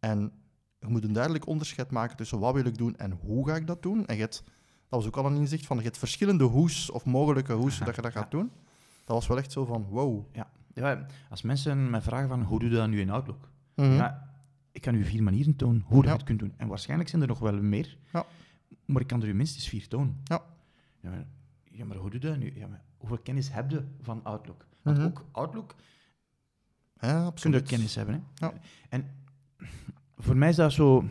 [0.00, 0.32] En
[0.78, 3.66] je moet een duidelijk onderscheid maken tussen wat wil ik doen en hoe ga ik
[3.66, 4.06] dat doen.
[4.06, 4.42] En je hebt,
[4.94, 7.94] dat was ook al een inzicht van, je hebt verschillende hoes of mogelijke hoes dat
[7.96, 8.50] je dat gaat doen.
[9.04, 10.24] Dat was wel echt zo van, wow.
[10.32, 10.50] Ja.
[10.74, 11.06] ja.
[11.30, 13.48] Als mensen mij vragen van, hoe doe je dat nu in Outlook?
[13.74, 13.92] Mhm.
[13.92, 14.28] Ja,
[14.72, 16.52] ik kan u vier manieren tonen hoe dat je het kunt doen.
[16.56, 17.96] En waarschijnlijk zijn er nog wel meer.
[18.12, 18.24] Ja.
[18.84, 20.20] Maar ik kan er u minstens vier tonen.
[20.24, 20.42] Ja.
[21.00, 21.26] Ja, maar,
[21.70, 22.52] ja, maar hoe doe je dat nu?
[22.58, 24.66] Ja, maar hoeveel kennis heb je van Outlook?
[24.82, 25.06] Want Mhm.
[25.06, 25.74] ook Outlook
[27.00, 28.14] Ja, kun je kennis hebben.
[28.34, 28.46] Hè?
[28.46, 28.52] Ja.
[28.88, 29.10] En
[30.16, 31.04] voor mij is dat zo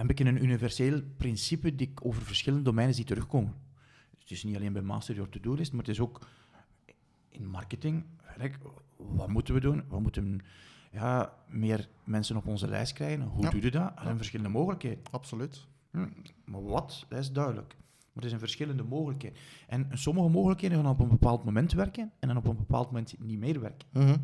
[0.00, 3.54] een beetje een universeel principe die ik over verschillende domeinen zie terugkomen.
[4.18, 6.28] Het is niet alleen bij Master Your To-Do List, maar het is ook
[7.28, 8.04] in marketing.
[8.22, 8.58] Gelijk,
[8.96, 9.82] wat moeten we doen?
[9.88, 10.40] We moeten
[10.92, 13.22] ja, meer mensen op onze lijst krijgen.
[13.22, 13.50] Hoe Ja.
[13.50, 13.92] doe je dat?
[13.96, 15.02] Er zijn verschillende mogelijkheden.
[15.10, 15.66] Absoluut.
[15.90, 16.06] Hm,
[16.44, 17.76] Maar wat, dat is duidelijk.
[18.12, 19.38] Maar er zijn verschillende mogelijkheden.
[19.66, 23.14] En sommige mogelijkheden gaan op een bepaald moment werken en dan op een bepaald moment
[23.18, 23.88] niet meer werken.
[23.92, 24.16] Mhm.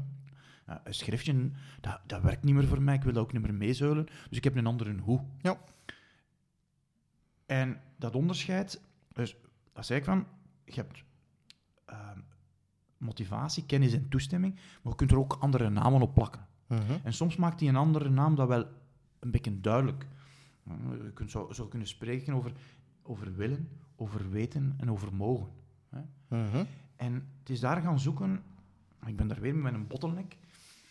[0.67, 1.51] Een schriftje,
[1.81, 4.39] dat, dat werkt niet meer voor mij, ik wil dat ook niet meer meezuilen, dus
[4.39, 5.25] ik heb een andere hoe.
[5.43, 5.59] Ja.
[7.47, 8.81] En dat onderscheid,
[9.13, 9.37] dus
[9.73, 10.27] dat zei ik van,
[10.65, 11.05] je hebt
[11.85, 12.19] ehm,
[12.99, 16.47] motivatie, kennis en toestemming, maar je kunt er ook andere namen op plakken.
[16.67, 16.99] Mhm.
[17.03, 18.67] En soms maakt die een andere naam dat wel
[19.21, 20.07] een beetje duidelijk.
[21.03, 22.53] Je kunt zo, zo kunnen spreken over,
[23.03, 25.49] over willen, over weten en over mogen.
[25.89, 26.01] hè.
[26.29, 26.65] Mhm.
[26.97, 28.43] En het is daar gaan zoeken,
[29.07, 30.37] ik ben daar weer met een bottleneck.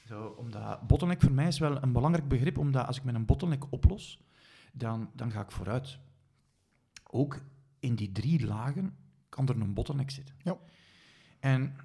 [0.07, 3.25] Zo, omdat, bottleneck voor mij is wel een belangrijk begrip, omdat als ik met een
[3.25, 4.19] bottleneck oplos,
[4.71, 5.99] dan, dan ga ik vooruit.
[7.03, 7.41] Ook
[7.79, 8.95] in die drie lagen
[9.29, 10.35] kan er een bottleneck zitten.
[10.41, 10.57] Ja.
[11.39, 11.75] En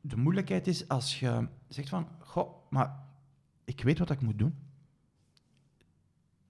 [0.00, 3.06] de moeilijkheid is als je zegt van, goh, maar
[3.64, 4.54] ik weet wat ik moet doen,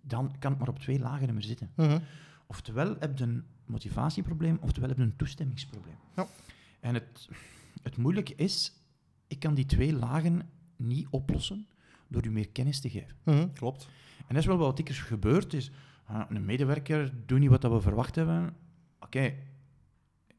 [0.01, 1.71] dan kan het maar op twee lagen meer zitten.
[1.75, 1.99] Mhm.
[2.47, 5.97] Oftewel heb je een motivatieprobleem, oftewel heb je een toestemmingsprobleem.
[6.17, 6.27] Ja.
[6.81, 7.29] En het,
[7.83, 8.73] het moeilijke is,
[9.27, 11.67] ik kan die twee lagen niet oplossen
[12.09, 13.17] door u meer kennis te geven.
[13.25, 13.53] Mhm.
[13.53, 13.89] Klopt.
[14.19, 15.53] En dat is wel wat dikwijls gebeurd.
[15.55, 15.71] Is,
[16.05, 18.57] ah, een medewerker doet niet wat dat we verwacht hebben.
[19.01, 19.35] Oké,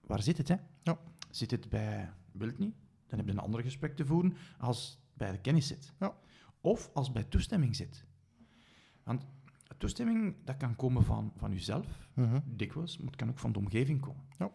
[0.06, 0.48] waar zit het?
[0.48, 0.56] Hè?
[0.84, 0.98] Ja.
[1.30, 2.76] Zit het bij wilt niet?
[3.08, 5.94] Dan heb je een ander gesprek te voeren als bij de kennis zit.
[6.00, 6.14] Ja.
[6.62, 8.06] Of als bij toestemming zit.
[9.04, 9.26] Want
[9.78, 12.40] toestemming, dat kan komen van, van uzelf, Mhm.
[12.46, 14.24] dikwijls, maar het kan ook van de omgeving komen.
[14.38, 14.52] Ja.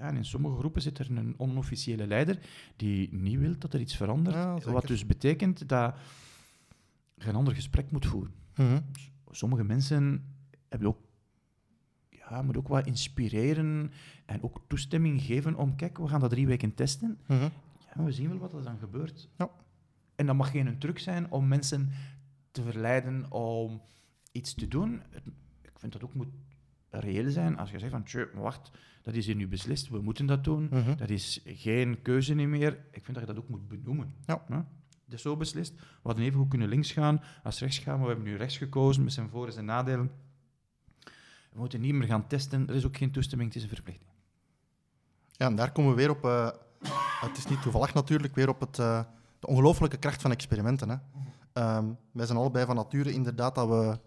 [0.00, 2.38] Ja, en in sommige groepen zit er een onofficiële leider
[2.76, 4.36] die niet wil dat er iets verandert.
[4.36, 5.94] Ja, wat dus betekent dat
[7.14, 8.32] je een ander gesprek moet voeren.
[8.56, 8.80] Mhm.
[9.30, 10.24] Sommige mensen
[10.68, 10.98] hebben ook,
[12.08, 13.92] ja, moet ook wat inspireren
[14.26, 17.18] en ook toestemming geven om, kijk, we gaan dat drie weken testen.
[17.26, 17.48] Mhm.
[17.94, 19.28] Ja, we zien wel wat er dan gebeurt.
[19.38, 19.50] Ja.
[20.14, 21.90] En dat mag geen truc zijn om mensen
[22.50, 23.80] te verleiden om
[24.32, 25.02] iets te doen.
[25.62, 26.28] Ik vind dat ook moet
[26.90, 27.58] reëel zijn.
[27.58, 28.70] Als je zegt van, tjö, maar wacht,
[29.02, 30.68] dat is hier nu beslist, we moeten dat doen.
[30.70, 30.96] Mhm.
[30.96, 32.72] Dat is geen keuze niet meer.
[32.90, 34.14] Ik vind dat je dat ook moet benoemen.
[34.26, 34.44] Ja.
[34.48, 34.56] Hè?
[35.04, 35.74] Het is zo beslist.
[35.74, 38.56] We hadden even goed kunnen links gaan als rechts gaan, maar we hebben nu rechts
[38.58, 40.10] gekozen met zijn voor- en zijn nadelen.
[41.52, 42.68] We moeten niet meer gaan testen.
[42.68, 44.10] Er is ook geen toestemming, het is een verplichting.
[45.30, 46.24] Ja, en daar komen we weer op.
[46.24, 46.48] eh,
[47.20, 49.02] het is niet toevallig natuurlijk, weer op het, eh,
[49.38, 50.88] de ongelooflijke kracht van experimenten.
[50.88, 50.96] Hè.
[51.52, 53.98] Ehm, wij zijn allebei van nature inderdaad dat we.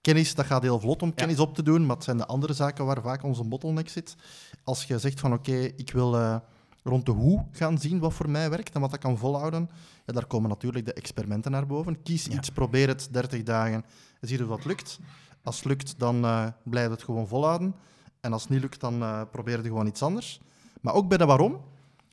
[0.00, 2.52] Kennis, dat gaat heel vlot om kennis op te doen, maar het zijn de andere
[2.52, 4.16] zaken waar vaak onze bottleneck zit.
[4.64, 6.36] Als je zegt van oké, ik wil eh,
[6.82, 9.70] rond de hoe gaan zien wat voor mij werkt en wat ik kan volhouden,
[10.06, 12.02] ja, daar komen natuurlijk de experimenten naar boven.
[12.02, 12.32] Kies Ja.
[12.32, 13.84] iets, probeer het 30 dagen,
[14.20, 14.98] zie je wat lukt.
[15.42, 17.74] Als het lukt, dan eh blijf je het gewoon volhouden.
[18.20, 20.40] En als het niet lukt, dan eh, probeer je gewoon iets anders.
[20.80, 21.60] Maar ook bij de waarom,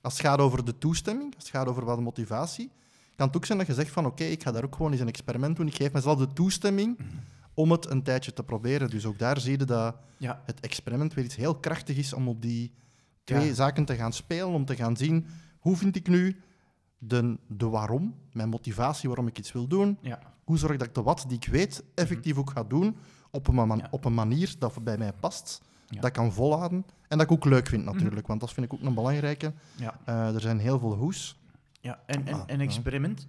[0.01, 2.71] als het gaat over de toestemming, als het gaat over wat de motivatie,
[3.15, 5.01] kan het ook zijn dat je zegt van oké, ik ga daar ook gewoon eens
[5.01, 5.67] een experiment doen.
[5.67, 6.97] Ik geef mezelf de toestemming
[7.57, 8.89] om het een tijdje te proberen.
[8.89, 12.27] Dus ook daar zie je dat Ja, het experiment weer iets heel krachtig is om
[12.27, 12.71] op die
[13.23, 13.53] twee Ja.
[13.53, 15.25] zaken te gaan spelen, om te gaan zien
[15.59, 16.41] hoe vind ik nu
[16.97, 20.19] de, de waarom, mijn motivatie waarom ik iets wil doen, ja.
[20.43, 22.95] hoe zorg dat ik de wat die ik weet effectief ook ga doen
[23.31, 23.87] op een, ma- Ja.
[23.91, 27.45] op een manier dat bij mij past, dat ik kan volhouden en dat ik ook
[27.45, 29.53] leuk vind natuurlijk, want dat vind ik ook een belangrijke.
[29.75, 29.99] ja.
[30.05, 31.39] Eh, er zijn heel veel hoes.
[31.81, 31.99] ja.
[32.05, 32.63] En, en Ah, een ja.
[32.63, 33.27] experiment,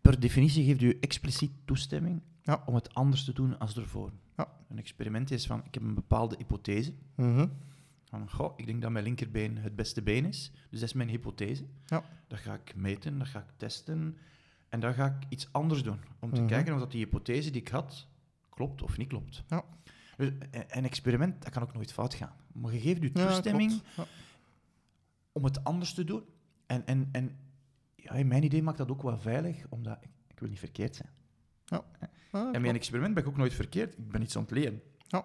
[0.00, 2.62] per definitie geeft u expliciet toestemming Ja.
[2.66, 4.12] om het anders te doen als ervoor.
[4.36, 4.48] Ja.
[4.68, 6.94] Een experiment is van, ik heb een bepaalde hypothese.
[7.14, 7.48] Mhm.
[8.04, 10.50] Van, goh, ik denk dat mijn linkerbeen het beste been is.
[10.70, 11.64] Dus dat is mijn hypothese.
[11.86, 12.02] Ja.
[12.26, 14.16] Dat ga ik meten, dat ga ik testen.
[14.68, 15.98] En dan ga ik iets anders doen.
[16.20, 16.48] Om te Mhm.
[16.48, 18.06] kijken of dat die hypothese die ik had,
[18.48, 19.42] klopt of niet klopt.
[19.48, 19.64] Ja.
[20.16, 22.32] Dus een- een experiment, dat kan ook nooit fout gaan.
[22.52, 23.82] Maar je geeft je Ja, toestemming.
[23.96, 24.04] Ja.
[25.32, 26.22] om het anders te doen.
[26.66, 27.36] En, en, en
[27.96, 30.96] ja, in mijn idee maakt dat ook wel veilig, omdat ik, ik wil niet verkeerd
[30.96, 31.10] zijn.
[32.30, 32.76] Ah, En met een klopt.
[32.76, 33.98] experiment ben ik ook nooit verkeerd.
[33.98, 34.82] Ik ben iets aan het leren.
[35.06, 35.24] Ja.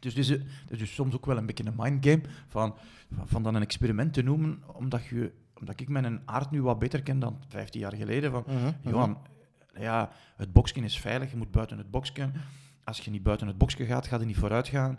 [0.00, 2.74] Dus het is, eh, het is dus soms ook wel een beetje een mindgame van,
[3.24, 7.02] van, dan een experiment te noemen, omdat, je, omdat ik mijn aard nu wat beter
[7.02, 8.30] ken dan 15 jaar geleden.
[8.30, 8.72] Van, Mhm, mhm.
[8.88, 9.18] Johan,
[9.78, 12.30] ja, het boxje is veilig, je moet buiten het boxje.
[12.84, 14.98] Als je niet buiten het boxje gaat, ga je niet vooruit gaan.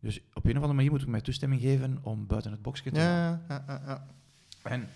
[0.00, 2.90] Dus op een of andere manier moet ik mij toestemming geven om buiten het boxje
[2.90, 3.08] te gaan.
[3.08, 4.06] Ja, ja, ja, ja.
[4.62, 4.88] En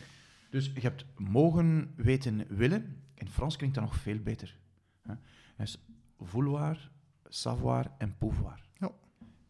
[0.50, 3.02] dus je hebt mogen, weten, willen.
[3.14, 4.56] In Frans klinkt dat nog veel beter.
[5.02, 5.14] Hè.
[5.56, 5.78] Dus
[6.18, 6.90] vouloir,
[7.28, 8.68] savoir en pouvoir.
[8.78, 8.90] Ja.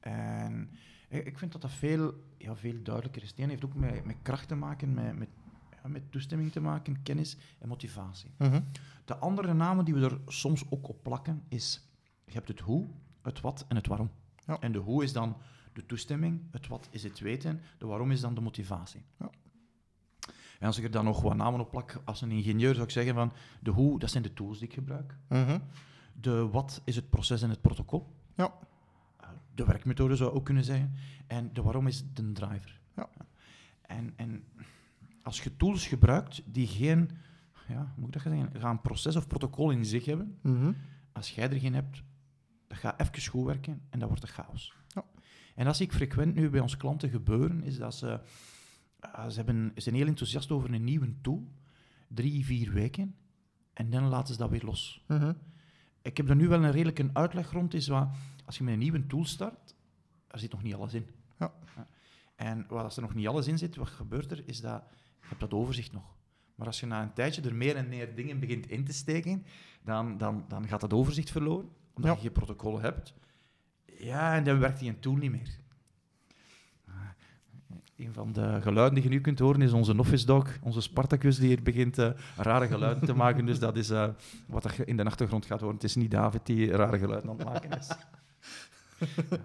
[0.01, 0.71] En
[1.09, 3.29] ik vind dat dat veel, ja, veel duidelijker is.
[3.37, 5.29] Het heeft ook met, met kracht te maken, met, met,
[5.83, 8.31] ja, met toestemming te maken, kennis en motivatie.
[8.39, 8.61] Mhm.
[9.05, 11.89] De andere namen die we er soms ook op plakken is,
[12.25, 12.87] je hebt het hoe,
[13.23, 14.11] het wat en het waarom.
[14.47, 14.59] Ja.
[14.61, 15.37] En de hoe is dan
[15.73, 19.05] de toestemming, het wat is het weten, de waarom is dan de motivatie.
[19.19, 19.31] Ja.
[20.59, 22.93] En als ik er dan nog wat namen op plak, als een ingenieur zou ik
[22.93, 25.17] zeggen van, de hoe, dat zijn de tools die ik gebruik.
[25.29, 25.59] Mhm.
[26.21, 28.13] De wat is het proces en het protocol.
[28.35, 28.53] Ja.
[29.23, 30.95] Uh, De werkmethode zou ook kunnen zijn.
[31.27, 32.81] En de waarom is de driver.
[32.97, 33.09] Ja.
[33.83, 34.45] En, en
[35.23, 37.11] als je tools gebruikt die geen,
[37.69, 40.73] ja, hoe moet ik dat zeggen, gaan proces of protocol in zich hebben, Mhm.
[41.13, 42.03] als jij er geen hebt,
[42.67, 44.75] dat gaat even goed werken en dat wordt een chaos.
[44.89, 45.05] Ja.
[45.55, 48.21] En dat zie ik frequent nu bij onze klanten gebeuren, is dat ze,
[49.01, 51.49] ah, ze, hebben, ze zijn heel enthousiast over een nieuwe tool,
[52.09, 53.15] drie, vier weken,
[53.73, 55.05] en dan laten ze dat weer los.
[55.09, 55.33] Mhm.
[56.05, 58.09] Ik heb er nu wel een redelijke uitleg rond, is wat,
[58.45, 59.75] als je met een nieuwe tool start,
[60.29, 61.07] er zit nog niet alles in.
[61.39, 61.53] Ja.
[62.37, 64.83] En wat als er nog niet alles in zit, wat gebeurt er, is dat
[65.21, 66.15] je hebt dat overzicht nog.
[66.55, 69.45] Maar als je na een tijdje er meer en meer dingen begint in te steken,
[69.83, 72.17] dan, dan, dan gaat dat overzicht verloren, omdat Ja.
[72.17, 73.15] je geen protocol hebt.
[73.99, 75.59] Ja, en dan werkt die een tool niet meer.
[77.97, 81.37] Een van de geluiden die je nu kunt horen is onze office dog, onze Spartacus,
[81.39, 83.47] die hier begint eh, rare geluiden te maken.
[83.47, 84.09] Dus dat is eh,
[84.47, 85.75] wat je in de achtergrond gaat horen.
[85.75, 87.87] Het is niet David die rare geluiden aan het maken is.
[87.89, 87.99] Ja.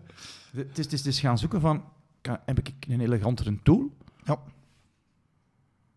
[0.51, 1.83] Het is, het is dus gaan zoeken van,
[2.21, 3.91] kan, heb ik een elegantere tool?
[4.23, 4.39] Ja.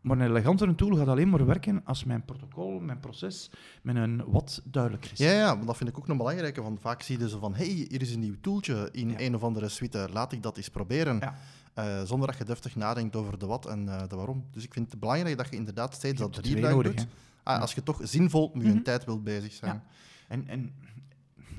[0.01, 3.51] Maar een elegantere tool gaat alleen maar werken als mijn protocol, mijn proces,
[3.83, 5.19] met een wat duidelijker is.
[5.19, 6.63] Ja, ja, maar dat vind ik ook een belangrijke.
[6.63, 9.21] Want vaak zie je zo van, hey, hier is een nieuw toeltje in Ja.
[9.21, 11.19] een of andere suite, laat ik dat eens proberen.
[11.21, 11.35] Ja.
[11.75, 14.45] Eh, zonder dat je deftig nadenkt over de wat en eh, de waarom.
[14.51, 17.07] Dus ik vind het belangrijk dat je inderdaad steeds Je dat twee nodig, doet.
[17.43, 18.83] Ah, als je toch zinvol met je Mhm.
[18.83, 19.75] tijd wilt bezig zijn.
[19.75, 19.85] Ja.
[20.29, 20.73] En, en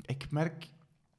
[0.06, 0.69] ik merk,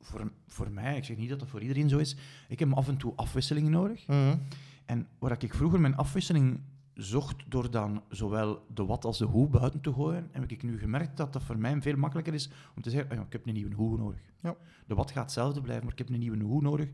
[0.01, 2.17] voor, voor mij, ik zeg niet dat dat voor iedereen zo is,
[2.49, 4.07] ik heb af en toe afwisseling nodig.
[4.07, 4.37] Mhm.
[4.85, 6.61] En waar ik vroeger mijn afwisseling
[6.95, 10.79] zocht door dan zowel de wat als de hoe buiten te gooien, heb ik nu
[10.79, 13.47] gemerkt dat dat voor mij veel makkelijker is om te zeggen, oh ja, ik heb
[13.47, 14.21] een nieuwe hoe nodig.
[14.41, 14.57] Ja.
[14.87, 16.89] De wat gaat hetzelfde blijven, maar ik heb een nieuwe hoe nodig.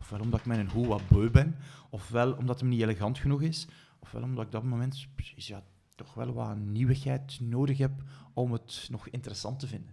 [0.00, 1.56] Ofwel omdat ik een hoe wat beu ben,
[1.90, 3.66] ofwel omdat hem niet elegant genoeg is,
[3.98, 5.62] ofwel omdat ik op dat moment precies, ja,
[5.94, 7.92] toch wel wat nieuwigheid nodig heb
[8.32, 9.90] om het nog interessant te vinden.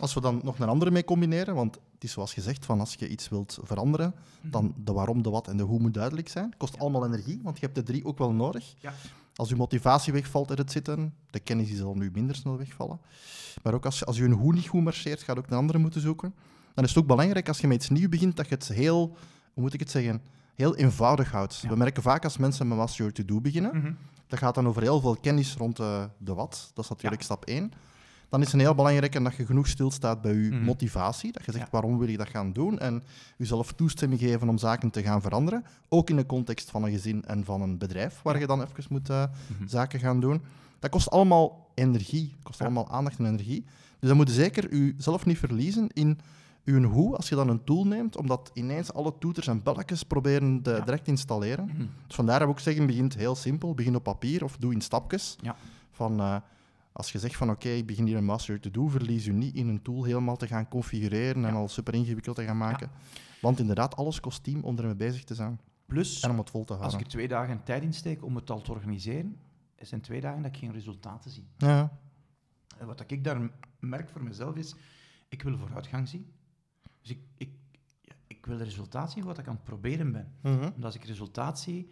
[0.00, 2.94] Als we dan nog een andere mee combineren, want het is zoals gezegd, van als
[2.94, 6.44] je iets wilt veranderen, dan de waarom, de wat en de hoe moet duidelijk zijn.
[6.44, 8.74] Het kost allemaal energie, want je hebt de drie ook wel nodig.
[8.78, 8.92] Ja.
[9.34, 13.00] Als je motivatie wegvalt in het zitten, de kennis die zal nu minder snel wegvallen.
[13.62, 15.78] Maar ook als, als je een hoe niet goed marcheert, ga je ook een andere
[15.78, 16.34] moeten zoeken.
[16.74, 19.16] Dan is het ook belangrijk als je met iets nieuws begint, dat je het heel,
[19.52, 20.22] hoe moet ik het zeggen,
[20.54, 21.58] heel eenvoudig houdt.
[21.62, 21.68] Ja.
[21.68, 23.92] We merken vaak als mensen met Master Your To-Do beginnen, Mhm.
[24.26, 26.70] dat gaat dan over heel veel kennis rond de, de wat.
[26.74, 27.72] Dat is natuurlijk stap 1.
[28.28, 30.64] Dan is het heel belangrijk dat je genoeg stilstaat bij je Mhm.
[30.64, 31.32] motivatie.
[31.32, 31.70] Dat je zegt Ja.
[31.70, 32.78] waarom wil je dat gaan doen.
[32.78, 33.02] En
[33.36, 35.64] jezelf toestemming geven om zaken te gaan veranderen.
[35.88, 38.84] Ook in de context van een gezin en van een bedrijf, waar je dan even
[38.88, 39.24] moet eh,
[39.58, 39.68] Mhm.
[39.68, 40.42] zaken gaan doen.
[40.78, 42.34] Dat kost allemaal energie.
[42.42, 43.64] kost allemaal aandacht en energie.
[43.98, 46.18] Dus dan moet je zeker jezelf niet verliezen in
[46.64, 50.62] je hoe, als je dan een tool neemt, omdat ineens alle toeters en belletjes proberen
[50.62, 50.80] te Ja.
[50.80, 51.64] direct installeren.
[51.66, 51.78] Mhm.
[52.06, 53.74] Dus vandaar dat we ook zeggen, begint heel simpel.
[53.74, 55.36] Begin op papier of doe in stapjes.
[55.40, 55.56] Ja.
[55.90, 56.36] Van, eh,
[56.92, 59.54] als je zegt van oké, ik begin hier een master to do, verlies je niet
[59.54, 62.90] in een tool helemaal te gaan configureren en al super ingewikkeld te gaan maken.
[63.40, 66.64] Want inderdaad, alles kost team om ermee bezig te zijn Plus, en om het vol
[66.64, 67.00] te als houden.
[67.00, 69.36] ik er twee dagen tijd insteek om het al te organiseren,
[69.76, 71.46] het zijn twee dagen dat ik geen resultaten zie.
[71.58, 71.98] Ja,
[72.78, 73.50] En wat ik daar
[73.80, 74.74] merk voor mezelf is,
[75.28, 76.26] ik wil vooruitgang zien.
[77.04, 77.50] Dus ik, ik,
[78.00, 80.32] ja, ik wil resultaat zien wat ik aan het proberen ben.
[80.40, 80.62] Mhm.
[80.62, 81.90] Omdat als ik resultaat zie,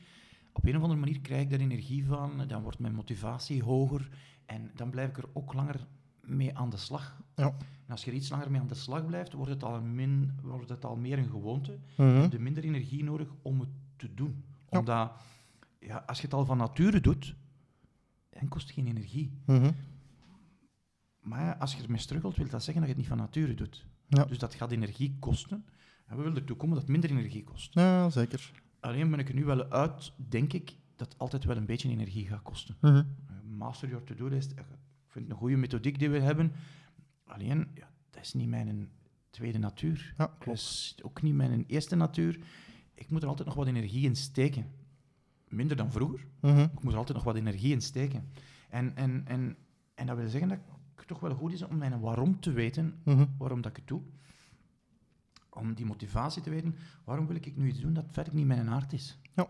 [0.52, 4.08] op een of andere manier krijg ik daar energie van, dan wordt mijn motivatie hoger
[4.46, 5.86] en dan blijf ik er ook langer
[6.20, 7.20] mee aan de slag.
[7.36, 7.46] Ja.
[7.86, 9.94] En als je er iets langer mee aan de slag blijft, wordt het al, een
[9.94, 11.78] min, wordt het al meer een gewoonte.
[11.96, 12.08] Mhm.
[12.08, 14.44] Je hebt minder energie nodig om het te doen.
[14.70, 14.78] Ja.
[14.78, 15.12] Omdat,
[15.78, 17.36] ja, als je het al van nature doet,
[18.30, 19.32] dan kost het geen energie.
[19.44, 19.72] Mhm.
[21.20, 23.86] Maar als je ermee struggelt, wil dat zeggen dat je het niet van nature doet.
[24.16, 24.24] Ja.
[24.24, 25.64] Dus dat gaat energie kosten.
[26.06, 27.74] En we willen ertoe komen dat het minder energie kost.
[27.74, 28.50] ja, zeker.
[28.80, 31.88] Alleen ben ik er nu wel uit, denk ik, dat het altijd wel een beetje
[31.88, 32.76] energie gaat kosten.
[32.80, 32.96] Mhm.
[32.96, 33.04] Eh,
[33.44, 36.52] Master your to-do list, eh, ik vind het een goede methodiek die we hebben.
[37.24, 38.90] Alleen, ja, dat is niet mijn
[39.30, 40.14] tweede natuur.
[40.18, 40.58] Ja, Dat klopt.
[40.58, 42.38] is ook niet mijn eerste natuur.
[42.94, 44.66] Ik moet er altijd nog wat energie in steken.
[45.48, 46.58] Minder dan vroeger, Mhm.
[46.58, 48.28] ik moet er altijd nog wat energie in steken.
[48.70, 49.56] En, en, en,
[49.94, 50.66] en dat wil zeggen dat het
[51.06, 53.26] toch wel goed is om mijn waarom te weten, Mhm.
[53.38, 54.02] waarom dat ik het doe.
[55.48, 56.74] Om die motivatie te weten,
[57.04, 59.18] waarom wil ik nu iets doen dat verder niet mijn aard is.
[59.34, 59.46] Ja.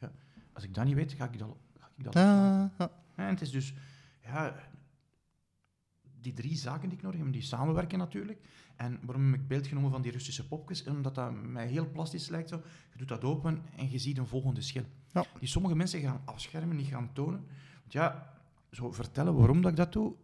[0.00, 0.12] Ja,
[0.52, 2.46] als ik dat niet weet, ga ik dat, ga ik dat loslaten.
[2.48, 2.90] Ja, ja.
[3.14, 3.74] En het is dus,
[4.22, 4.54] ja,
[6.20, 8.40] die drie zaken die ik nodig heb, die samenwerken natuurlijk.
[8.76, 10.84] En waarom heb ik beeld genomen van die Russische popjes?
[10.84, 12.62] Omdat dat mij heel plastisch lijkt zo.
[12.92, 14.84] Je doet dat open en je ziet een volgende schil.
[15.12, 15.24] Ja.
[15.38, 17.46] Die sommige mensen gaan afschermen, niet gaan tonen.
[17.80, 18.32] Want ja,
[18.70, 20.14] zo vertellen waarom dat ik dat doe,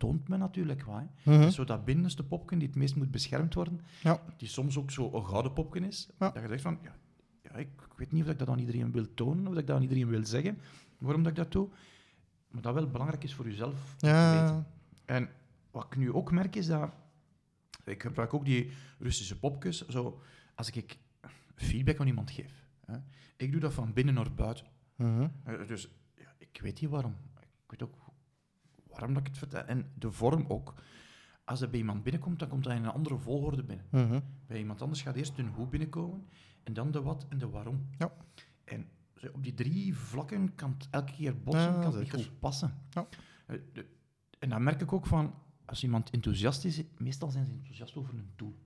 [0.00, 1.02] toont me natuurlijk wat.
[1.22, 1.36] hè.
[1.38, 1.50] Mhm.
[1.50, 4.22] Zo dat binnenste popje die het meest moet beschermd worden, Ja.
[4.36, 6.30] die soms ook zo een gouden popje is, Ja.
[6.30, 6.94] dat je zegt van, ja,
[7.42, 9.76] ja, ik, weet niet of ik dat aan iedereen wil tonen, of dat ik dat
[9.76, 10.58] aan iedereen wil zeggen,
[10.98, 11.68] waarom dat ik dat doe,
[12.50, 14.66] maar dat wel belangrijk is voor jezelf te weten.
[15.04, 15.28] En
[15.70, 16.90] wat ik nu ook merk is dat,
[17.84, 20.20] ik gebruik ook die Russische popjes, zo,
[20.54, 20.98] als ik
[21.54, 22.66] feedback aan iemand geef.
[22.84, 22.96] Hè.
[23.36, 24.66] Ik doe dat van binnen naar buiten.
[24.96, 25.28] Mhm.
[25.44, 27.14] Eh, Dus ja, ik weet niet waarom.
[27.40, 27.94] Ik weet ook
[29.00, 29.62] waarom dat ik het vertel.
[29.64, 30.74] En de vorm ook.
[31.44, 33.86] Als dat bij iemand binnenkomt, dan komt dat in een andere volgorde binnen.
[33.90, 34.20] Mhm.
[34.46, 36.26] Bij iemand anders gaat eerst een hoe binnenkomen,
[36.62, 37.86] en dan de wat en de waarom.
[37.98, 38.12] Ja.
[38.64, 38.88] En
[39.32, 42.74] op die drie vlakken kan het elke keer botsen, Ja, kan het niet goed passen.
[42.90, 43.06] Ja.
[43.46, 43.56] Eh,
[44.38, 45.34] En dan merk ik ook van,
[45.64, 48.58] als iemand enthousiast is, meestal zijn ze enthousiast over een doel.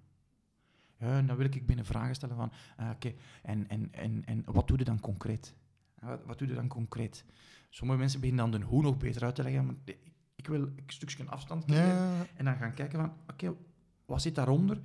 [0.99, 4.43] Ja, en dan wil ik binnen vragen stellen van, ah, oké, en, en, en, en
[4.47, 5.55] wat doe je dan concreet?
[6.01, 7.25] Wat, wat doe je dan concreet?
[7.71, 10.13] Sommige mensen beginnen dan de hoe nog beter uit te leggen, maar ik-
[10.45, 11.87] ik wil een stukje afstand creëren.
[11.95, 13.55] Ja, En dan gaan kijken van, oké,
[14.07, 14.81] wat zit daaronder?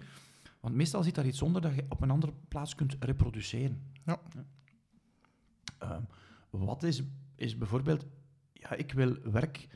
[0.59, 3.81] Want meestal zit daar iets onder dat je op een andere plaats kunt reproduceren.
[4.05, 4.19] Ja.
[5.79, 6.01] Ehm,
[6.49, 7.03] wat is,
[7.35, 8.05] is bijvoorbeeld,
[8.53, 9.67] ja, ik wil werk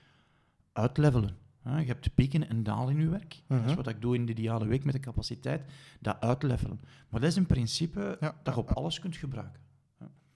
[0.72, 1.38] uitlevelen.
[1.64, 3.42] je hebt pieken en dalen in je werk.
[3.48, 3.76] Dat is Mhm.
[3.76, 6.80] wat ik doe in de ideale week met de capaciteit, dat uitlevelen.
[7.10, 9.62] Maar dat is een principe Ja, dat je op alles kunt gebruiken.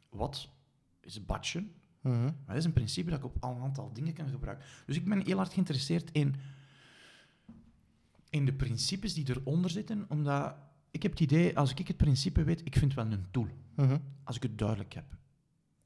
[0.09, 0.49] Wat
[1.01, 1.71] is batchen?
[2.07, 2.23] Mhm.
[2.23, 4.65] Maar dat is een principe dat ik op al een aantal dingen kan gebruiken.
[4.85, 6.35] Dus ik ben heel hard geïnteresseerd in,
[8.29, 10.55] in de principes die eronder zitten, omdat
[10.91, 13.97] ik heb het idee, als ik het principe weet, ik vind wel een tool, Mhm.
[14.23, 15.05] als ik het duidelijk heb.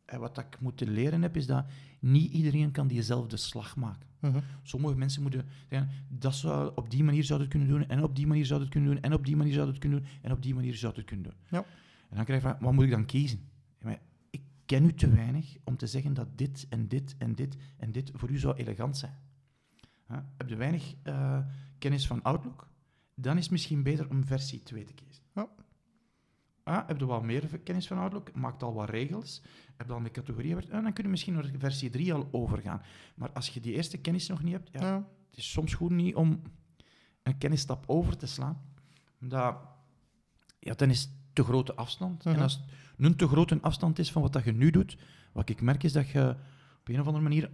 [0.06, 1.66] En wat ik moeten leren heb, is dat
[2.00, 4.08] niet iedereen kan diezelfde slag maken.
[4.20, 4.40] Mhm.
[4.64, 8.16] Sommige mensen moeten zeggen, dat zou, op die manier zou het kunnen doen, en op
[8.16, 10.32] die manier zou het kunnen doen, en op die manier zou het kunnen doen, en
[10.32, 11.36] op die manier zou het kunnen doen.
[11.50, 11.66] Ja.
[12.10, 13.50] En dan krijg je van, wat moet ik dan kiezen?
[14.72, 18.12] Ken u te weinig om te zeggen dat dit en dit en dit en dit
[18.14, 19.18] voor u zou elegant zijn.
[20.08, 21.40] Ja, heb je weinig eh,
[21.78, 22.70] kennis van Outlook?
[23.16, 25.24] Dan is het misschien beter om versie 2 te kiezen.
[25.34, 25.48] Ja.
[26.64, 28.34] Ah, heb je wat meer kennis van Outlook?
[28.36, 29.42] Maakt al wat regels.
[29.78, 30.58] Heb je al de categorieën?
[30.72, 32.82] Ah, dan kun je misschien naar versie 3 al overgaan.
[33.16, 34.96] Maar als je die eerste kennis nog niet hebt, ja, Ja.
[35.30, 36.42] het is soms goed niet om
[37.24, 38.62] een kennisstap over te slaan.
[39.22, 39.58] Omdat,
[40.60, 42.24] ja, dan is te grote afstand.
[42.24, 42.36] Mhm.
[42.36, 42.64] En als het
[43.02, 44.98] een te grote afstand is van wat dat je nu doet,
[45.32, 46.36] wat ik merk is dat je
[46.80, 47.50] op een of andere manier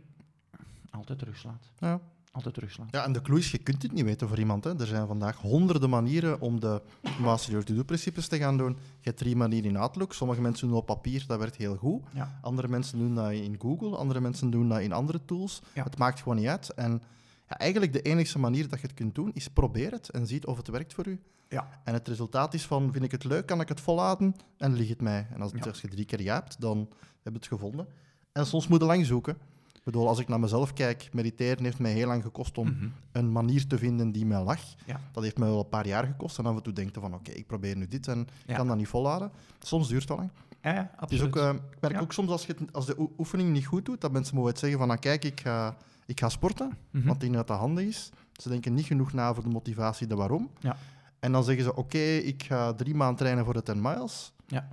[0.90, 1.72] altijd terugslaat.
[1.78, 2.00] Ja.
[2.32, 2.88] Altijd terugslaat.
[2.92, 4.64] Ja, en de clue is, je kunt het niet weten voor iemand.
[4.64, 4.80] Hè.
[4.80, 6.82] Er zijn vandaag honderden manieren om de
[7.22, 8.72] Master Your To-Do-principes te gaan doen.
[8.72, 10.14] Je hebt drie manieren in Outlook.
[10.14, 12.04] Sommige mensen doen op papier, dat werkt heel goed.
[12.14, 12.40] Ja.
[12.42, 15.62] Andere mensen doen dat in Google, andere mensen doen dat in andere tools.
[15.74, 15.84] Ja.
[15.84, 16.70] Het maakt gewoon niet uit.
[16.70, 17.02] En
[17.50, 20.46] ja, eigenlijk de enige manier dat je het kunt doen, is probeer het en ziet
[20.46, 21.20] of het werkt voor u.
[21.50, 21.68] Ja.
[21.84, 24.36] En het resultaat is van, vind ik het leuk, kan ik het volhouden?
[24.58, 25.28] En ligt het mij.
[25.34, 25.66] En als, Ja.
[25.66, 26.78] als je drie keer ja hebt, dan
[27.24, 27.88] heb je het gevonden.
[28.32, 29.38] En soms moet je lang zoeken.
[29.74, 32.88] Ik bedoel, als ik naar mezelf kijk, mediteren heeft mij heel lang gekost om Mhm.
[33.12, 34.60] een manier te vinden die mij lag.
[34.86, 35.00] Ja.
[35.12, 36.38] Dat heeft mij wel een paar jaar gekost.
[36.38, 38.56] En af en toe denk je van, oké, ik probeer nu dit en ik Ja.
[38.56, 39.32] kan dat niet volhouden.
[39.60, 40.32] Soms duurt het wel lang.
[40.62, 41.26] Ja, ja, Het is absoluut.
[41.26, 44.02] ook, eh, ik merk ook soms als, je als de oe- oefening niet goed doet,
[44.02, 45.78] dat mensen moeten zeggen van, ah, kijk, ik ga,
[46.08, 47.04] ik ga sporten, Mhm.
[47.04, 48.10] want ik denk dat dat handig is.
[48.34, 50.50] Ze denken niet genoeg na voor de motivatie, de waarom.
[50.60, 50.76] Ja.
[51.20, 54.34] En dan zeggen ze, oké, ik ga drie maanden trainen voor de 10 miles.
[54.48, 54.68] Ja.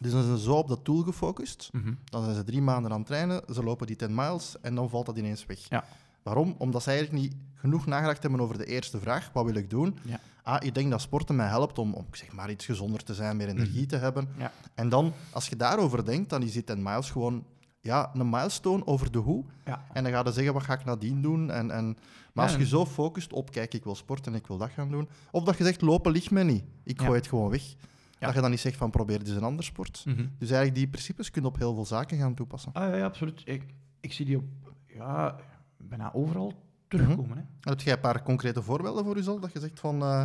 [0.00, 1.68] Dus dan zijn ze zo op dat doel gefocust.
[1.72, 1.92] Mhm.
[2.04, 4.88] Dan zijn ze drie maanden aan het trainen, ze lopen die 10 miles en dan
[4.90, 5.58] valt dat ineens weg.
[5.68, 5.84] Ja.
[6.22, 6.54] Waarom?
[6.58, 9.98] Omdat ze eigenlijk niet genoeg nagedacht hebben over de eerste vraag, wat wil ik doen?
[10.04, 10.20] Ja.
[10.42, 13.36] Ah, ik denk dat sporten mij helpt om, om zeg maar, iets gezonder te zijn,
[13.36, 14.28] meer energie te hebben.
[14.30, 14.40] Mhm.
[14.40, 14.52] Ja.
[14.74, 17.44] En dan, als je daarover denkt, dan is die 10 miles gewoon
[17.88, 19.44] ja, een milestone over de hoe.
[19.64, 19.84] Ja.
[19.92, 21.50] En dan ga je zeggen, wat ga ik nadien doen?
[21.50, 21.96] En, en,
[22.32, 24.90] maar als je zo focust op, kijk, ik wil sporten en ik wil dat gaan
[24.90, 25.08] doen.
[25.30, 26.64] Of dat je zegt, lopen ligt mij niet.
[26.84, 27.06] Ik Ja.
[27.06, 27.74] gooi het gewoon weg.
[28.18, 30.02] Dat je dan niet zegt van, probeer eens een ander sport.
[30.06, 30.16] Mhm.
[30.16, 32.72] Dus eigenlijk die principes kun je op heel veel zaken gaan toepassen.
[32.72, 33.42] Ah, ja, ja, absoluut.
[33.44, 33.62] Ik,
[34.00, 34.44] ik zie die op,
[34.86, 35.36] ja,
[35.76, 36.52] bijna overal
[36.88, 37.36] terugkomen.
[37.36, 37.42] hè.
[37.70, 39.40] Heb jij een paar concrete voorbeelden voor jezelf?
[39.40, 40.24] Dat je zegt van, eh,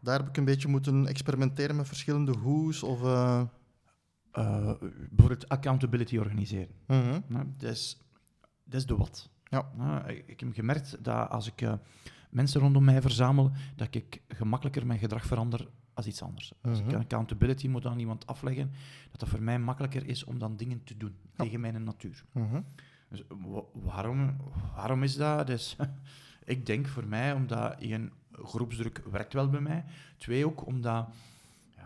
[0.00, 3.02] daar heb ik een beetje moeten experimenteren met verschillende hoes of...
[3.04, 3.40] eh,
[4.36, 4.72] Eh,
[5.10, 6.68] bijvoorbeeld accountability organiseren.
[6.86, 7.20] mhm.
[7.26, 7.98] Nou, dat, is,
[8.64, 9.30] dat is de wat.
[9.44, 9.70] Ja.
[9.76, 11.72] Nou, ik, ik heb gemerkt dat als ik eh,
[12.30, 16.52] mensen rondom mij verzamel, dat ik gemakkelijker mijn gedrag verander als iets anders.
[16.62, 16.96] Als ik Mhm.
[16.96, 18.70] accountability moet aan iemand afleggen,
[19.10, 21.44] dat het voor mij makkelijker is om dan dingen te doen Ja.
[21.44, 22.24] tegen mijn natuur.
[22.32, 22.60] Mhm.
[23.08, 24.36] Dus wa- waarom,
[24.74, 25.46] waarom is dat?
[25.46, 25.76] Dus,
[26.44, 29.84] ik denk voor mij, omdat één, groepsdruk werkt wel bij mij.
[30.16, 31.08] Twee, ook omdat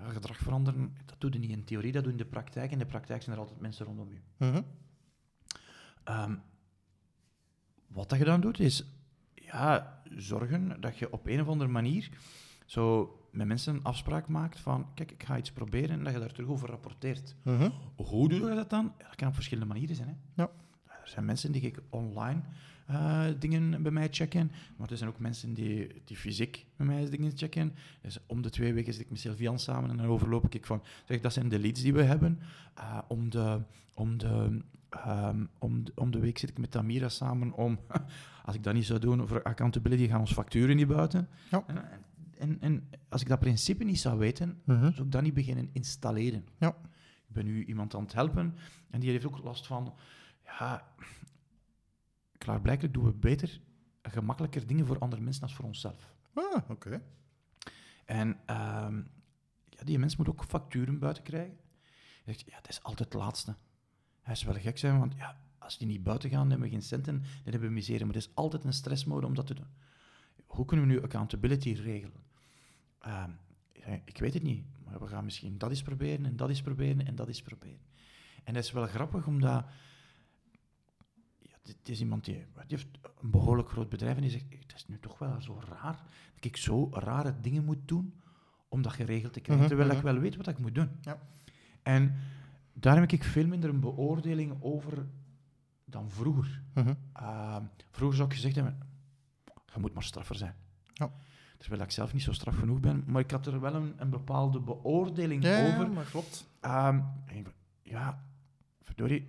[0.02, 2.70] ja, gedrag veranderen, dat doe je niet in theorie, dat doe je in de praktijk.
[2.70, 4.20] In de praktijk zijn er altijd mensen rondom je.
[4.36, 4.62] Mhm.
[6.04, 6.36] Ehm,
[7.86, 8.84] wat dat je dan doet, is
[9.34, 12.10] ja, zorgen dat je op een of andere manier
[12.66, 16.18] zo met mensen een afspraak maakt van, kijk, ik ga iets proberen en dat je
[16.18, 17.36] daar terug over rapporteert.
[17.42, 17.70] Mhm.
[17.96, 18.92] Hoe doe je dat dan?
[18.98, 20.08] Ja, dat kan op verschillende manieren zijn.
[20.08, 20.42] Hè?
[20.42, 20.50] Ja.
[20.86, 22.42] Er zijn mensen die ik online
[22.90, 27.11] eh, dingen bij mij checken, maar er zijn ook mensen die, die fysiek bij mij
[27.11, 27.74] dingen checken.
[28.03, 30.83] Dus om de twee weken zit ik met Sylvian samen en dan overloop ik van,
[31.05, 32.38] zeg, dat zijn de leads die we hebben.
[32.74, 33.61] Eh, om, de,
[33.94, 37.79] om, de, ehm, om, de, om de week zit ik met Tamira samen om,
[38.44, 41.29] als ik dat niet zou doen voor accountability, gaan ons facturen niet buiten.
[41.50, 41.64] Ja.
[41.66, 41.83] En,
[42.38, 44.92] en, en als ik dat principe niet zou weten, Mhm.
[44.92, 46.44] zou ik dat niet beginnen installeren.
[46.59, 46.68] Ja.
[47.29, 48.55] Ik ben nu iemand aan het helpen
[48.90, 49.94] en die heeft ook last van,
[50.44, 50.85] ja,
[52.44, 53.61] klaarblijkelijk doen we beter,
[54.03, 56.14] gemakkelijker dingen voor andere mensen dan voor onszelf.
[56.35, 57.03] Ah, oké.
[58.05, 58.96] En ehm,
[59.68, 61.59] ja, die mens moet ook facturen buiten krijgen.
[62.24, 63.57] Hij zegt, ja, het is altijd het laatste.
[64.20, 66.74] Hij is wel gek zijn, want ja, als die niet buiten gaan, dan hebben we
[66.74, 68.05] geen centen, dan hebben we misere.
[68.05, 69.68] Maar het is altijd een stressmode om dat te doen.
[70.46, 72.22] Hoe kunnen we nu accountability regelen?
[73.03, 73.38] Ja,
[74.05, 77.07] ik weet het niet, maar we gaan misschien dat eens proberen en dat eens proberen
[77.07, 77.81] en dat eens proberen.
[78.44, 79.64] En dat is wel grappig, omdat
[81.83, 82.88] dit is iemand die, die heeft
[83.20, 86.02] een behoorlijk groot bedrijf en die zegt, het is nu toch wel zo raar
[86.35, 88.14] dat ik zo rare dingen moet doen
[88.68, 90.06] om dat geregeld te krijgen, Mhm, terwijl mhm.
[90.06, 90.90] ik wel weet wat ik moet doen.
[91.00, 91.18] Ja.
[91.83, 92.14] En
[92.72, 95.06] daar heb ik veel minder een beoordeling over
[95.85, 96.62] dan vroeger.
[96.74, 96.94] Mhm.
[97.12, 98.78] Ehm, vroeger zou ik gezegd hebben,
[99.74, 100.54] je moet maar straffer zijn.
[100.92, 101.11] Ja.
[101.59, 104.11] Terwijl ik zelf niet zo straf genoeg ben, maar ik had er wel een, een
[104.11, 105.90] bepaalde beoordeling Ja, ja, over.
[105.90, 106.46] maar klopt.
[106.61, 107.00] Ehm,
[107.83, 108.24] ja,
[108.83, 109.28] verdorie,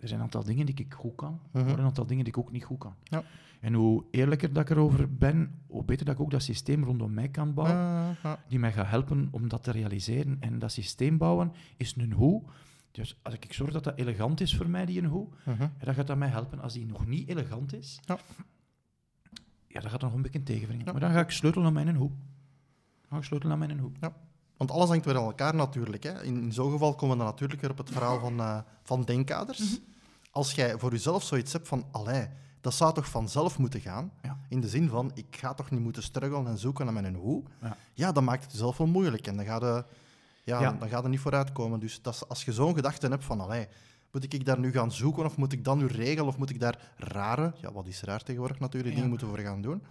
[0.00, 1.64] er zijn een aantal dingen die ik goed kan, Mhm.
[1.64, 2.94] maar een aantal dingen die ik ook niet goed kan.
[3.04, 3.22] Ja.
[3.60, 7.14] En hoe eerlijker dat ik erover ben, hoe beter dat ik ook dat systeem rondom
[7.14, 7.76] mij kan bouwen,
[8.22, 10.36] Ah, die mij gaat helpen om dat te realiseren.
[10.40, 12.42] En dat systeem bouwen is een hoe.
[12.90, 15.62] Dus als ik zorg dat dat elegant is voor mij, die een hoe, Mhm.
[15.62, 16.60] ja, dan gaat dat mij helpen.
[16.60, 18.18] Als die nog niet elegant is, Ja.
[19.66, 20.84] ja, dan gaat dat nog een beetje tegenbrengen.
[20.86, 20.92] Ja.
[20.92, 22.08] Maar dan ga ik sleutelen aan mijn hoe.
[23.00, 23.90] Dan ga ik sleutelen aan mijn hoe.
[24.56, 26.02] Want alles hangt weer aan elkaar natuurlijk.
[26.02, 26.22] Hè.
[26.24, 29.02] In, in zo'n geval komen we dan natuurlijk weer op het verhaal van, eh, van
[29.02, 29.58] denkkaders.
[29.58, 29.80] Mhm.
[30.30, 32.28] Als jij voor jezelf zoiets hebt van, allee,
[32.60, 34.12] dat zou toch vanzelf moeten gaan?
[34.22, 34.40] Ja.
[34.48, 37.42] In de zin van, ik ga toch niet moeten struggelen en zoeken naar mijn hoe?
[37.60, 37.76] Ja.
[37.94, 39.26] Ja, dan maakt het jezelf wel moeilijk.
[39.26, 39.84] En dan ga je,
[40.44, 40.72] ja, Ja.
[40.72, 41.80] Dan ga je er niet vooruitkomen.
[41.80, 43.68] Dus dat als je zo'n gedachte hebt van, allee,
[44.12, 46.60] moet ik daar nu gaan zoeken of moet ik dat nu regelen of moet ik
[46.60, 49.82] daar rare, ja, wat is raar tegenwoordig natuurlijk, dingen moeten voor gaan doen?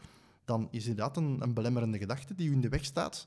[0.50, 3.26] dan is inderdaad een, een belemmerende gedachte die u in de weg staat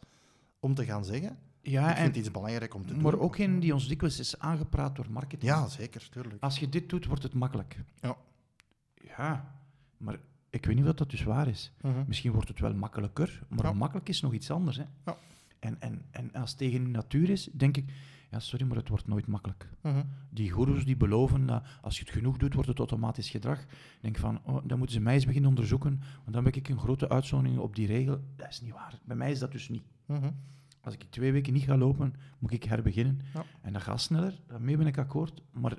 [0.61, 1.39] om te gaan zeggen.
[1.63, 3.03] Ja, ik vind en, iets belangrijk om te doen.
[3.03, 5.51] maar ook een die ons dikwijls is aangepraat door marketing.
[5.51, 6.43] Ja, zeker, tuurlijk.
[6.43, 7.85] Als je dit doet, wordt het makkelijk.
[8.01, 8.17] Ja.
[9.17, 9.55] Ja,
[9.97, 10.17] maar
[10.51, 11.73] ik weet niet of dat dus waar is.
[11.81, 12.05] Mhm.
[12.07, 13.73] Misschien wordt het wel makkelijker, maar Ja.
[13.73, 14.77] makkelijk is nog iets anders.
[14.77, 14.85] Hè?
[15.05, 15.17] Ja.
[15.59, 17.93] En, en, en als het tegen de natuur is, denk ik,
[18.31, 19.69] ja, sorry, maar het wordt nooit makkelijk.
[19.83, 20.03] Mhm.
[20.31, 23.65] Die goeroes die beloven dat als je het genoeg doet, wordt het automatisch gedrag.
[24.01, 26.79] Denk van, oh, dan moeten ze mij eens beginnen onderzoeken, want dan ben ik een
[26.79, 28.21] grote uitzondering op die regel.
[28.37, 28.99] Dat is niet waar.
[29.05, 29.83] Bij mij is dat dus niet.
[30.07, 30.31] Mhm.
[30.83, 33.21] Als ik twee weken niet ga lopen, moet ik herbeginnen.
[33.35, 33.45] Ja.
[33.61, 35.43] En dat gaat sneller, daarmee ben ik akkoord.
[35.51, 35.79] Maar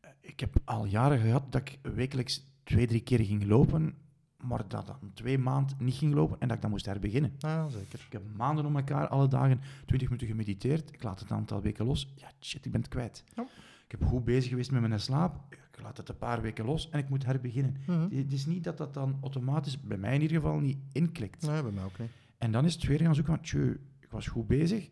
[0.00, 3.94] eh, ik heb al jaren gehad dat ik wekelijks twee, drie keer ging lopen,
[4.36, 7.32] maar dat dan twee maanden niet ging lopen en dat ik dan moest herbeginnen.
[7.38, 8.04] Ja, zeker.
[8.06, 10.94] Ik heb maanden om elkaar, alle dagen, 20 minuten gemediteerd.
[10.94, 12.12] Ik laat het een aantal weken los.
[12.16, 13.24] Ja, shit, ik ben het kwijt.
[13.34, 13.46] Ja.
[13.84, 15.44] Ik heb goed bezig geweest met mijn slaap.
[15.50, 17.76] Ik laat het een paar weken los en ik moet herbeginnen.
[17.86, 18.16] Mhm.
[18.16, 21.46] Het is niet dat dat dan automatisch, bij mij in ieder geval, niet inklikt.
[21.46, 22.10] Nee, bij mij ook niet.
[22.38, 24.90] En dan is het weer gaan zoeken van, tjö, ik was goed bezig.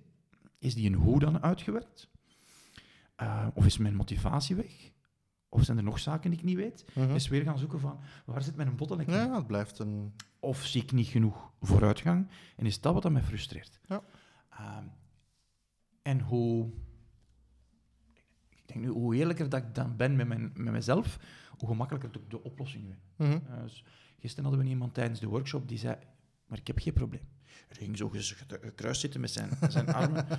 [0.58, 2.08] Is die een hoe dan uitgewerkt?
[3.14, 4.90] Eh, of is mijn motivatie weg?
[5.48, 6.84] Of zijn er nog zaken die ik niet weet?
[6.94, 7.14] Mhm.
[7.14, 9.10] Is weer gaan zoeken van, waar zit mijn bottleneck?
[9.10, 10.12] Ja, het blijft een...
[10.40, 12.28] Of zie ik niet genoeg vooruitgang?
[12.56, 13.80] En is dat wat dat mij frustreert?
[13.86, 14.02] Ja.
[14.50, 14.84] Ehm,
[16.02, 16.70] en hoe...
[18.48, 21.18] Ik denk nu, hoe eerlijker dat ik dan ben met, mijn, met mezelf,
[21.58, 23.00] hoe gemakkelijker ik de oplossing vind.
[23.16, 23.54] Mhm.
[23.54, 23.84] Uh, dus
[24.18, 25.96] gisteren hadden we iemand tijdens de workshop die zei,
[26.46, 27.35] maar ik heb geen probleem.
[27.68, 28.12] Hij ging zo
[28.48, 30.26] gekruist zitten met zijn, zijn armen.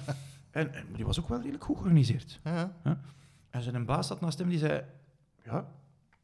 [0.51, 2.39] En, en die was ook wel redelijk goed georganiseerd.
[2.43, 2.78] Ja.
[3.49, 4.84] En zijn baas zat naast hem die zei,
[5.43, 5.72] ja,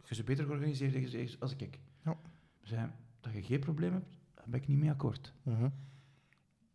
[0.08, 1.80] je bent beter georganiseerd als ik.
[2.04, 2.18] Ja.
[2.62, 2.90] Zei,
[3.20, 5.34] dat je geen probleem hebt, daar ben ik niet mee akkoord.
[5.44, 5.70] Mhm.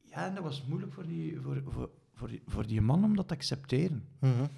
[0.01, 3.17] Ja, en dat was moeilijk voor die, voor, voor, voor, die, voor die man om
[3.17, 4.05] dat te accepteren.
[4.19, 4.39] Mhm.
[4.39, 4.49] Maar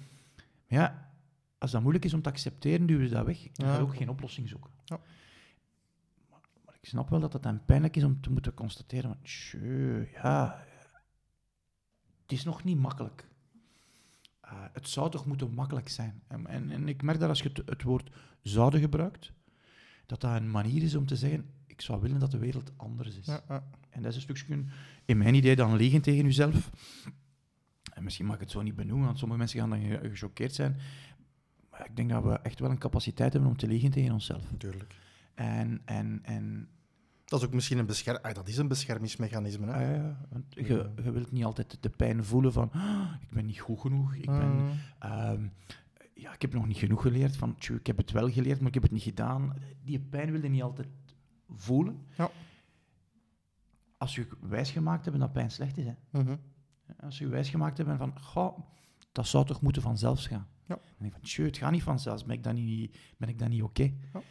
[0.67, 1.11] ja,
[1.57, 3.37] als dat moeilijk is om te accepteren, duwen ze dat weg.
[3.41, 4.71] Dan Ja, ga je ook geen oplossing zoeken.
[4.85, 4.99] Ja.
[6.81, 9.19] Maar, maar ik snap wel dat het dan pijnlijk is om te moeten constateren van,
[9.29, 10.63] tjö, ja,
[12.21, 13.27] het is nog niet makkelijk.
[14.41, 16.21] Eh, het zou toch moeten makkelijk zijn.
[16.27, 18.09] En, en, en ik merk dat als je het, het woord
[18.41, 19.31] zouden gebruikt,
[20.05, 23.17] dat dat een manier is om te zeggen, ik zou willen dat de wereld anders
[23.17, 23.25] is.
[23.25, 23.63] Ja, ja.
[23.89, 24.63] En dat is een stukje,
[25.05, 26.69] in mijn idee, dan liegen tegen jezelf.
[27.93, 30.53] En misschien mag ik het zo niet benoemen, want sommige mensen gaan dan ge- gechoqueerd
[30.55, 30.79] zijn.
[31.69, 34.51] Maar ik denk dat we echt wel een capaciteit hebben om te liegen tegen onszelf.
[34.51, 34.95] Natuurlijk.
[35.33, 36.69] En, en, en
[37.25, 39.65] Dat is ook misschien een, bescher ah, dat is een beschermingsmechanisme.
[39.65, 39.73] Hè?
[39.73, 43.45] ah ja, want je, je wilt niet altijd de pijn voelen van, "Ah, ik ben
[43.45, 44.55] niet goed genoeg, ik ben...
[44.55, 44.71] Mhm.
[44.99, 45.47] Ehm,
[46.13, 47.37] ja, ik heb nog niet genoeg geleerd.
[47.37, 49.53] Van, ik heb het wel geleerd, maar ik heb het niet gedaan.
[49.83, 50.87] Die pijn wil je niet altijd
[51.49, 52.05] voelen.
[52.17, 52.29] Ja.
[53.97, 55.85] Als je wijsgemaakt hebt dat pijn slecht is.
[55.85, 55.93] Hè.
[56.09, 56.35] Mhm.
[56.99, 58.59] Als je wijsgemaakt hebt van, goh,
[59.11, 60.47] dat zou toch moeten vanzelf gaan.
[60.65, 60.75] Ja.
[60.75, 62.25] Dan denk ik van, tjoe, het gaat niet vanzelf.
[62.25, 63.93] Ben ik dan niet, ben ik dan niet oké?
[64.13, 64.21] Ja.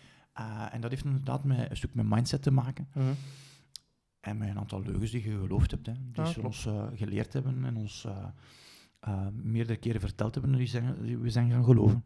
[0.41, 2.89] Eh, en dat heeft inderdaad met, een stuk met mindset te maken.
[2.95, 3.13] Mhm.
[4.21, 5.87] En met een aantal leugens die je geloofd hebt.
[5.87, 8.07] Hè, die Ja, ze ons eh, geleerd hebben en ons
[9.01, 12.05] eh, meerdere keren verteld hebben en die, zijn, die we zijn gaan geloven.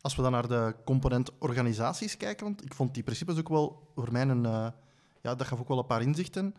[0.00, 3.92] Als we dan naar de component organisaties kijken, want ik vond die principes ook wel
[3.94, 4.42] voor mij een...
[4.42, 4.74] ja,
[5.20, 6.54] dat gaf ook wel een paar inzichten.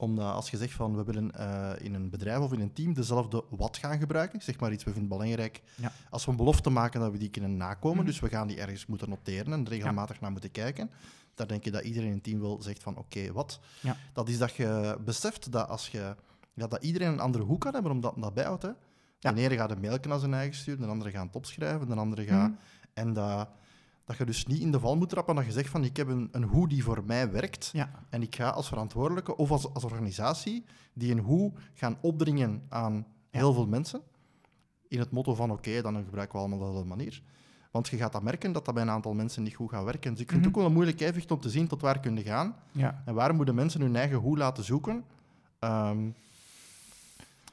[0.00, 2.94] Omdat als je zegt van we willen eh, in een bedrijf of in een team
[2.94, 5.92] dezelfde wat gaan gebruiken, zeg maar iets, we vinden het belangrijk Ja.
[6.10, 8.06] als we een belofte maken dat we die kunnen nakomen, Mhm.
[8.06, 10.90] dus we gaan die ergens moeten noteren en regelmatig naar moeten kijken.
[11.34, 13.60] Daar denk je dat iedereen in het team wel zegt van oké, wat?
[13.80, 13.96] Ja.
[14.12, 16.16] Dat is dat je beseft dat als je...
[16.54, 18.62] Ja, dat iedereen een andere hoek kan hebben, omdat dat bijhoudt.
[18.62, 18.70] Hè.
[19.18, 21.94] De ene gaat een mailje naar zijn eigen sturen, de andere gaat het opschrijven, de
[21.94, 22.48] andere gaat...
[22.50, 22.58] Mhm.
[22.94, 23.48] En dat,
[24.08, 26.08] dat je dus niet in de val moet trappen dat je zegt van ik heb
[26.08, 27.90] een, een hoe die voor mij werkt Ja.
[28.10, 33.06] en ik ga als verantwoordelijke of als, als organisatie die een hoe gaan opdringen aan
[33.30, 34.00] heel veel mensen.
[34.88, 37.22] In het motto van oké, dan gebruiken we allemaal dezelfde manier.
[37.70, 40.10] Want je gaat dat merken dat dat bij een aantal mensen niet goed gaat werken.
[40.12, 40.48] Dus ik vind het Mhm.
[40.48, 42.56] ook wel een moeilijk evenwicht om te zien tot waar kunnen gaan.
[42.72, 43.02] Ja.
[43.04, 45.04] En waar moeten mensen hun eigen hoe laten zoeken.
[45.58, 46.10] Ehm,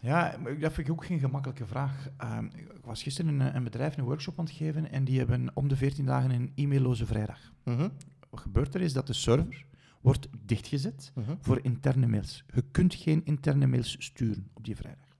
[0.05, 2.09] Ja, dat vind ik ook geen gemakkelijke vraag.
[2.17, 5.17] Ehm, ik was gisteren in een, een bedrijf een workshop aan het geven en die
[5.17, 7.53] hebben om de 14 dagen een e-mailloze vrijdag.
[7.63, 7.89] mhm,
[8.29, 9.65] Wat gebeurt er is dat de server
[10.01, 11.35] wordt dichtgezet mhm.
[11.39, 12.43] voor interne mails.
[12.53, 15.17] Je kunt geen interne mails sturen op die vrijdag.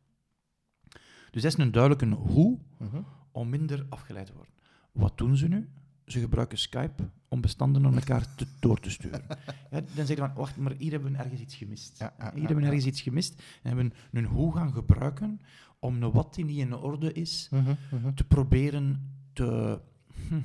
[1.31, 3.01] Dus dat is een duidelijke hoe mhm.
[3.31, 4.53] om minder afgeleid te worden.
[4.91, 5.69] Wat doen ze nu?
[6.05, 9.21] Ze gebruiken Skype om bestanden naar elkaar te, door te sturen.
[9.71, 11.99] Ja, dan zeg je van, wacht, maar hier hebben we ergens iets gemist.
[11.99, 13.33] Ja, ja, hier hebben we ergens iets gemist
[13.63, 15.41] en hebben een hoe gaan gebruiken
[15.79, 18.13] om een wat die niet in orde is, Mhm, mhm.
[18.13, 19.79] te proberen te...
[20.27, 20.35] hm,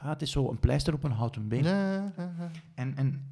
[0.00, 1.64] ja, het is zo een pleister op een houten been.
[2.74, 3.22] En, en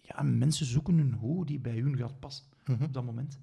[0.00, 2.82] ja, mensen zoeken een hoe die bij hun gaat passen Mhm.
[2.84, 3.38] op dat moment.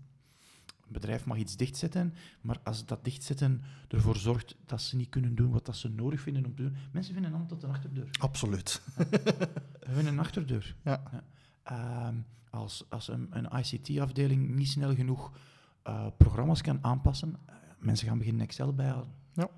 [0.85, 5.35] Een bedrijf mag iets dichtzetten, maar als dat dichtzetten ervoor zorgt dat ze niet kunnen
[5.35, 6.75] doen wat dat ze nodig vinden om te doen.
[6.91, 8.07] Mensen vinden altijd een achterdeur.
[8.19, 8.81] Absoluut.
[8.95, 10.75] We vinden een achterdeur.
[10.83, 11.03] Ja.
[11.63, 12.15] ehm,
[12.49, 15.31] als, als een, een ICT-afdeling niet snel genoeg
[15.83, 19.13] eh, programma's kan aanpassen, eh, mensen gaan beginnen Excel bijhouden.
[19.33, 19.49] Ja.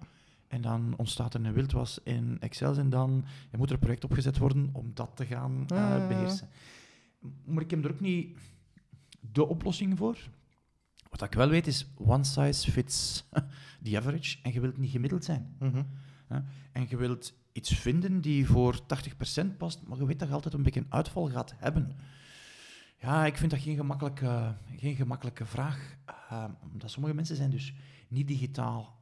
[0.47, 3.25] En dan ontstaat er een wildwas in Excel en dan
[3.57, 6.07] moet er een project opgezet worden om dat te gaan eh, Ja, ja, ja.
[6.07, 6.49] beheersen.
[7.45, 8.38] Maar ik heb er ook niet
[9.19, 10.17] de oplossing voor.
[11.20, 13.26] Wat ik wel weet is, one size fits
[13.84, 14.38] the average.
[14.43, 15.55] En je wilt niet gemiddeld zijn.
[15.59, 15.82] Mhm.
[16.72, 20.53] En je wilt iets vinden die voor 80% past, maar je weet dat je altijd
[20.53, 21.91] een beetje een uitval gaat hebben.
[23.01, 25.95] Ja, ik vind dat geen gemakkelijke, geen gemakkelijke vraag.
[26.30, 27.74] eh, omdat sommige mensen zijn dus
[28.07, 28.95] niet digitaal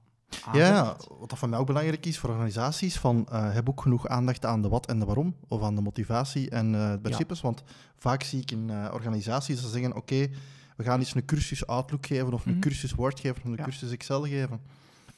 [0.54, 1.08] Ja, aangelegd.
[1.20, 4.46] wat dat voor mij ook belangrijk is voor organisaties, van uh, heb ook genoeg aandacht
[4.46, 7.42] aan de wat en de waarom, of aan de motivatie en uh, de principes.
[7.42, 7.64] Want
[7.98, 10.30] vaak zie ik in uh, organisaties dat ze zeggen, oké,
[10.76, 12.62] we gaan eens een cursus Outlook geven, of een Mhm.
[12.62, 13.64] cursus Word geven, of een Ja.
[13.64, 14.60] cursus Excel geven.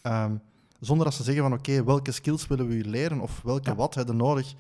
[0.01, 0.35] Ehm,
[0.79, 3.75] zonder dat ze zeggen van, oké, welke skills willen we u leren, of welke Ja.
[3.75, 4.53] wat hebben nodig.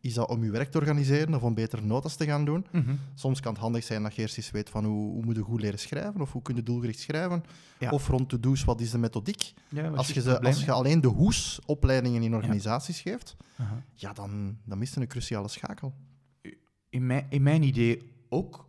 [0.00, 2.66] Is dat om uw werk te organiseren of om betere notas te gaan doen?
[2.72, 2.94] Mhm.
[3.14, 5.42] Soms kan het handig zijn dat je eerst eens weet van hoe, hoe moet je
[5.42, 7.44] goed leren schrijven, of hoe kun je doelgericht schrijven.
[7.78, 7.90] Ja.
[7.90, 9.52] Of rond to-do's, wat is de methodiek?
[9.68, 13.36] Ja, Als je, ze, als je alleen de hoes-opleidingen in organisaties geeft,
[13.94, 15.94] ja, dan, dan mist je een cruciale schakel.
[16.88, 18.66] in, mijn, in mijn idee ook,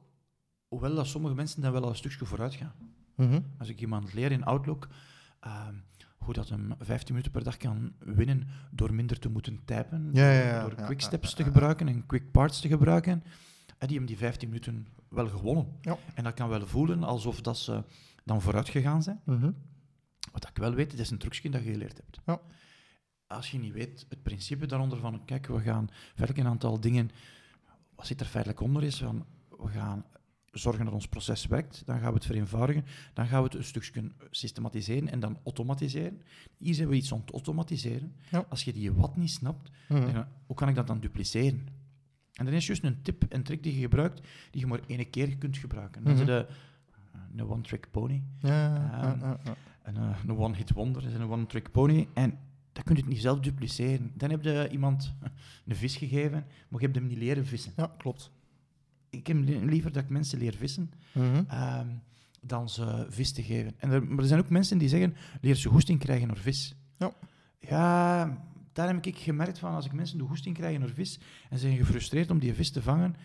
[0.75, 2.73] hoewel dat sommige mensen dan wel een stukje vooruit gaan.
[3.15, 3.41] Mhm.
[3.57, 4.87] Als ik iemand leer in Outlook
[5.39, 5.75] ehm,
[6.17, 10.31] hoe dat hem 15 minuten per dag kan winnen door minder te moeten typen, Ja,
[10.31, 10.61] ja, ja.
[10.61, 13.23] door quick steps te gebruiken en quick parts te gebruiken,
[13.77, 15.67] en die hem die 15 minuten wel gewonnen.
[15.81, 15.97] Ja.
[16.13, 17.83] En dat kan wel voelen alsof dat ze
[18.23, 19.19] dan vooruit gegaan zijn.
[19.23, 19.51] Mhm.
[20.31, 22.19] Wat ik wel weet, het is een trucje dat je geleerd hebt.
[22.25, 22.39] Ja.
[23.27, 27.09] Als je niet weet, het principe daaronder van, kijk, we gaan feitelijk een aantal dingen,
[27.95, 30.05] wat zit er feitelijk onder is, van, we gaan
[30.59, 33.63] zorgen dat ons proces werkt, dan gaan we het vereenvoudigen, dan gaan we het een
[33.63, 36.21] stukje systematiseren en dan automatiseren.
[36.57, 38.13] Hier zijn we iets aan het automatiseren.
[38.31, 38.45] Ja.
[38.49, 40.13] Als je die wat niet snapt, Mhm.
[40.13, 41.67] dan, hoe kan ik dat dan dupliceren?
[42.33, 45.09] En dan is juist een tip en trick die je gebruikt, die je maar één
[45.09, 46.03] keer kunt gebruiken.
[46.03, 46.21] Dat Mhm.
[46.21, 46.47] is de,
[47.35, 48.23] een one-trick pony.
[48.39, 49.39] Ja, Ehm, ja.
[49.83, 52.07] Een, eh, een one-hit wonder, is een one-trick pony.
[52.13, 52.37] En
[52.73, 54.11] dat kun je het niet zelf dupliceren.
[54.15, 55.13] Dan heb je iemand
[55.65, 57.73] een vis gegeven, maar je hebt hem niet leren vissen.
[57.75, 58.31] Ja, klopt.
[59.17, 61.43] Ik heb li- liever dat ik mensen leer vissen, Mhm.
[61.47, 61.87] ehm,
[62.41, 63.73] dan ze vis te geven.
[63.77, 66.75] En er, maar er zijn ook mensen die zeggen, leer ze goesting krijgen door vis.
[66.97, 67.13] Ja.
[67.59, 68.25] Ja,
[68.73, 71.65] daar heb ik gemerkt van, als ik mensen de goesting krijgen door vis, en ze
[71.67, 73.15] zijn gefrustreerd om die vis te vangen,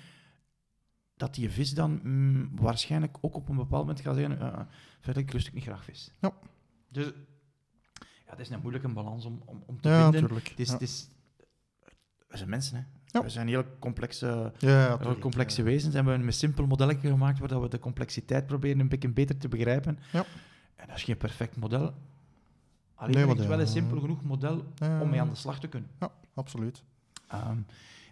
[1.17, 4.61] dat die vis dan mm, waarschijnlijk ook op een bepaald moment gaat zeggen, uh,
[5.01, 6.13] verder, ik lust ik niet graag vis.
[6.21, 6.33] Ja.
[6.89, 7.07] Dus
[7.97, 10.21] ja, het is een moeilijke balans om, om, om te Ja, vinden.
[10.23, 10.49] natuurlijk.
[10.49, 10.73] Het is, Ja.
[10.73, 11.09] het is,
[12.29, 12.83] we zijn mensen, hè.
[13.13, 13.23] Ja.
[13.23, 14.27] We zijn heel complexe,
[14.59, 15.21] Ja, ja, heel tuurlijk.
[15.21, 15.65] complexe Ja.
[15.65, 15.95] wezens.
[15.95, 19.09] En we hebben een simpel modelletje gemaakt waar dat we de complexiteit proberen een beetje
[19.09, 19.99] beter te begrijpen.
[20.13, 20.25] Ja.
[20.77, 21.95] En dat is geen perfect model.
[22.95, 25.35] Alleen Nee, maar het de- wel een simpel genoeg model Ja, om mee aan de
[25.35, 25.91] slag te kunnen.
[26.01, 26.83] Ja, absoluut.
[27.29, 27.59] Ehm,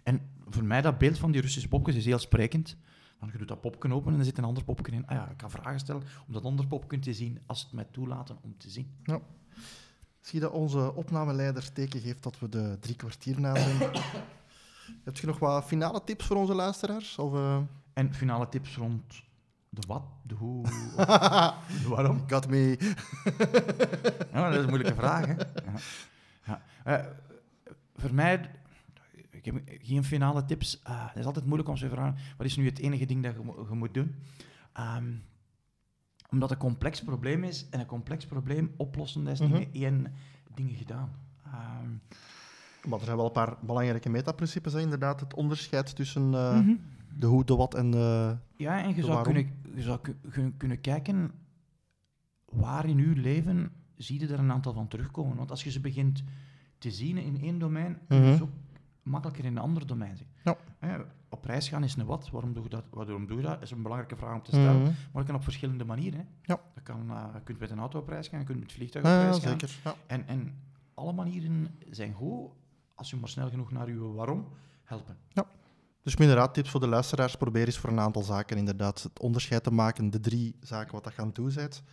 [0.03, 2.77] en voor mij, dat beeld van die Russische popjes is heel sprekend.
[3.19, 5.07] Want je doet dat popken open en er zit een ander popken in.
[5.07, 7.87] Ah ja, ik kan vragen stellen om dat andere popken te zien als het mij
[7.91, 8.91] toelaten om te zien.
[10.21, 13.77] Zie je dat onze opnameleider teken geeft dat we de drie kwartier na zijn?
[15.03, 17.17] Heb je nog wat finale tips voor onze luisteraars?
[17.17, 17.57] Of, eh?
[17.93, 19.23] En finale tips rond
[19.69, 20.63] de wat, de hoe,
[21.83, 22.23] de waarom.
[22.27, 22.77] Got me.
[24.33, 25.25] Ja, dat is een moeilijke vraag.
[25.25, 25.33] Hè?
[25.33, 25.73] Ja.
[26.45, 26.61] Ja.
[26.83, 27.05] Eh,
[27.95, 28.51] voor mij,
[29.29, 30.79] ik heb geen finale tips.
[30.83, 33.33] Ah, het is altijd moeilijk om te vragen, wat is nu het enige ding dat
[33.33, 34.15] je, mo- je moet doen?
[34.73, 35.11] Ehm,
[36.31, 39.67] omdat het een complex probleem is, en een complex probleem oplossen, dat is niet met
[39.73, 40.13] één
[40.55, 41.11] ding gedaan.
[41.45, 41.89] Ehm,
[42.87, 44.73] Maar er zijn wel een paar belangrijke metaprincipes.
[44.73, 44.79] Hè?
[44.79, 46.75] Inderdaad, het onderscheid tussen eh, mhm.
[47.17, 48.37] de hoe, de wat en de...
[48.55, 49.33] Ja, en je zou, waarom?
[49.33, 49.99] kunnen, je zou
[50.57, 51.31] kunnen kijken
[52.45, 55.37] waar in je leven zie je er een aantal van terugkomen.
[55.37, 56.23] Want als je ze begint
[56.77, 58.37] te zien in één domein, kun je Mhm.
[58.37, 58.49] ze ook
[59.03, 60.27] makkelijker in een ander domein zien.
[60.43, 60.57] Ja.
[60.79, 60.97] Hè,
[61.29, 62.29] op reis gaan is een wat.
[62.29, 62.83] Waarom doe je dat?
[62.89, 63.61] Waarom doe je dat?
[63.61, 64.75] is een belangrijke vraag om te stellen.
[64.75, 64.83] Mhm.
[64.83, 66.19] Maar dat kan op verschillende manieren.
[66.19, 66.25] Hè.
[66.41, 66.59] Ja.
[66.73, 68.75] Dat kan, eh, je kunt met een auto op reis gaan, je kunt met het
[68.77, 69.49] vliegtuig op ja, reis gaan.
[69.49, 69.79] zeker.
[69.83, 69.95] Ja.
[70.07, 70.53] En, en
[70.93, 72.49] alle manieren zijn goed
[72.99, 74.47] als je maar snel genoeg naar je waarom
[74.83, 75.17] helpen.
[76.03, 77.35] Dus inderdaad, tips voor de luisteraars.
[77.35, 80.09] Probeer eens voor een aantal zaken inderdaad het onderscheid te maken.
[80.09, 81.83] De drie zaken wat dat gaan toe bent.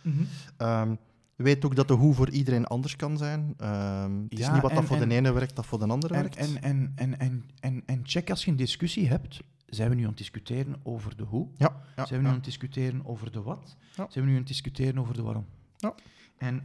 [0.57, 0.95] Ehm,
[1.35, 3.53] weet ook dat de hoe voor iedereen anders kan zijn.
[3.57, 5.87] Ehm, het is Ja, niet wat dat voor en- de ene werkt, dat voor de
[5.87, 6.35] andere En, werkt.
[6.35, 10.01] en, en, en, en, en, en check als je een discussie hebt, zijn we nu
[10.01, 11.47] aan het discussiëren over de hoe?
[11.55, 12.27] ja, ja, zijn we nu ja.
[12.29, 13.75] aan het discussiëren over de wat?
[13.95, 14.05] Ja.
[14.09, 15.45] Zijn we nu aan het discussiëren over de waarom?
[15.77, 15.93] Ja.
[16.37, 16.61] En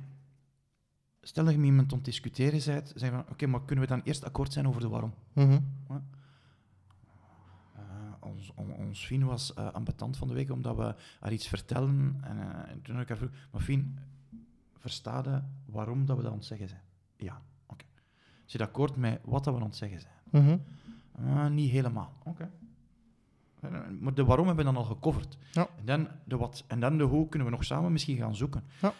[1.22, 3.90] stel dat je met iemand aan het discussiëren bent, zeg van, oké, maar kunnen we
[3.90, 5.14] dan eerst akkoord zijn over de waarom?
[5.32, 5.58] Mhm.
[7.76, 7.82] Eh,
[8.20, 12.18] ons, on- ons Fien was eh ambetant van de week, omdat we haar iets vertellen.
[12.22, 13.98] En, eh, en toen heb ik haar vroeg, maar Fien,
[14.78, 15.40] versta je
[15.72, 16.80] waarom dat we dat aan het zeggen zijn?
[17.16, 17.84] Ja, oké.
[18.46, 20.14] Je het akkoord met wat dat we aan het zeggen zijn?
[20.44, 20.58] Mhm.
[21.36, 22.12] Ah, niet helemaal.
[22.24, 22.50] Oké.
[24.00, 25.38] Maar de waarom hebben we dan al gecoverd.
[25.52, 25.68] Ja.
[25.78, 28.64] En, dan de wat, en dan de hoe kunnen we nog samen misschien gaan zoeken.
[28.80, 28.92] Ja.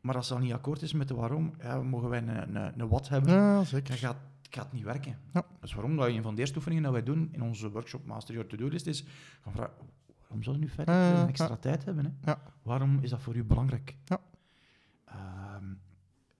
[0.00, 2.88] Maar als dat niet akkoord is met de waarom, ja, mogen wij een, een, een
[2.88, 3.94] wat hebben, Ja, dan zeker.
[3.94, 5.18] gaat het gaat niet werken.
[5.32, 5.44] Ja.
[5.62, 8.34] Is waarom dat een van de eerste oefeningen dat wij doen in onze workshop Master
[8.34, 9.04] Your To-Do List is
[9.42, 9.72] gaan vragen,
[10.20, 11.56] waarom zou je nu verder een extra ja.
[11.56, 12.18] tijd hebben?
[12.20, 12.32] Hè?
[12.62, 13.96] Waarom is dat voor u belangrijk?
[14.04, 14.20] Ja.
[15.04, 15.64] Ehm,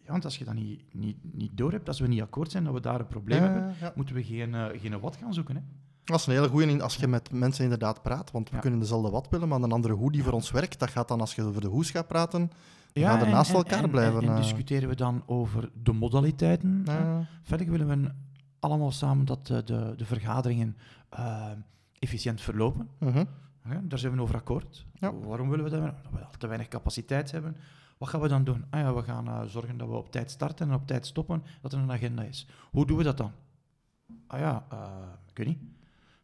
[0.03, 2.65] ja, want als je dat niet, niet, niet door hebt, als we niet akkoord zijn
[2.65, 5.57] dat we daar een probleem hebben, moeten we geen, eh, geen wat gaan zoeken.
[5.57, 5.63] Hè?
[6.05, 8.61] Dat is een hele goeie als je met mensen inderdaad praat, want we Ja.
[8.61, 11.21] kunnen dezelfde wat willen, maar een andere hoe die voor ons werkt, dat gaat dan
[11.21, 12.51] als je over de hoes gaat praten,
[12.93, 14.23] we gaan er naast elkaar en- blijven.
[14.23, 14.41] En, en eh.
[14.41, 16.83] discussiëren we dan over de modaliteiten.
[16.85, 18.11] Ja, Verder willen we
[18.61, 20.77] allemaal samen dat de, de, de vergaderingen
[21.09, 21.47] eh,
[21.99, 22.89] efficiënt verlopen.
[22.99, 23.25] mhm.
[23.69, 24.87] Ja, daar zijn we over akkoord.
[24.95, 25.13] Ja.
[25.15, 25.81] Waarom willen we dat?
[25.81, 27.57] Dat we te weinig capaciteit hebben.
[27.99, 28.65] Wat gaan we dan doen?
[28.71, 31.43] Ah ja, we gaan eh, zorgen dat we op tijd starten en op tijd stoppen,
[31.61, 32.47] dat er een agenda is.
[32.71, 33.33] Hoe doen we dat dan?
[34.27, 34.79] Ah ja, eh,
[35.31, 35.59] ik weet niet.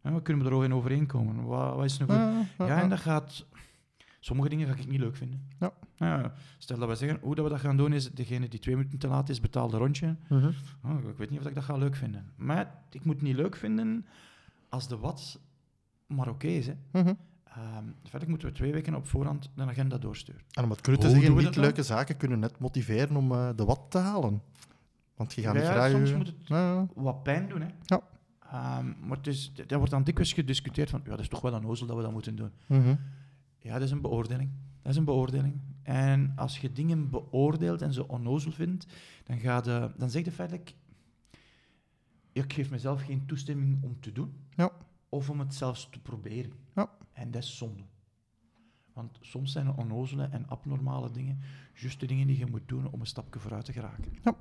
[0.02, 1.44] Ja, we kunnen we er ook in overeenkomen?
[1.44, 2.16] Wat, wat is een goed?
[2.16, 2.88] Ja, ja, Ja, en ja.
[2.88, 3.44] dat gaat...
[4.26, 5.42] Sommige dingen ga ik niet leuk vinden.
[5.58, 5.72] Ja.
[5.96, 8.76] Ja, stel dat we zeggen, hoe dat we dat gaan doen is, degene die twee
[8.76, 10.16] minuten te laat is, betaalt een rondje.
[10.28, 10.50] Mhm.
[10.84, 12.30] Oh, ik weet niet of ik dat ga leuk vinden.
[12.36, 14.06] Maar ik moet het niet leuk vinden
[14.68, 15.40] als de wat
[16.06, 16.66] maar oké is.
[16.66, 16.74] Hè.
[16.92, 17.14] Mhm.
[17.44, 20.40] Ehm, verder moeten we twee weken op voorhand een agenda doorsturen.
[20.50, 23.64] En om het cru te zeggen, niet leuke zaken kunnen net motiveren om eh, de
[23.64, 24.42] wat te halen.
[25.16, 25.90] Want je gaat niet graag...
[25.90, 27.60] soms je- moet het Ja, wat pijn doen.
[27.60, 27.68] Hè.
[27.84, 28.00] Ja.
[28.50, 31.54] Ehm, maar het is, er wordt dan dikwijls gediscuteerd van, ja, dat is toch wel
[31.54, 32.50] een ozel dat we dat moeten doen.
[32.66, 32.94] Mhm.
[33.66, 34.50] Ja, dat is een beoordeling.
[34.82, 35.60] Dat is een beoordeling.
[35.82, 38.86] En als je dingen beoordeelt en ze onnozel vindt,
[39.24, 40.74] dan, ga je, dan zeg je feitelijk...
[42.32, 44.46] Ik geef mezelf geen toestemming om te doen.
[44.56, 44.70] Ja.
[45.08, 46.52] Of om het zelfs te proberen.
[46.74, 46.90] Ja.
[47.12, 47.82] En dat is zonde.
[48.92, 51.40] Want soms zijn er onnozele en abnormale dingen
[51.74, 54.12] juist de dingen die je moet doen om een stapje vooruit te geraken.
[54.24, 54.36] Ja.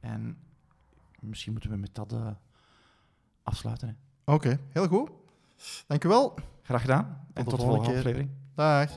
[0.00, 0.38] En
[1.20, 2.30] misschien moeten we met dat eh,
[3.42, 3.96] afsluiten.
[4.24, 5.10] Oké, heel goed.
[5.86, 6.34] Dankjewel.
[6.62, 7.26] Graag gedaan.
[7.32, 8.30] en de tot de volgende aflevering.
[8.56, 8.88] Dag.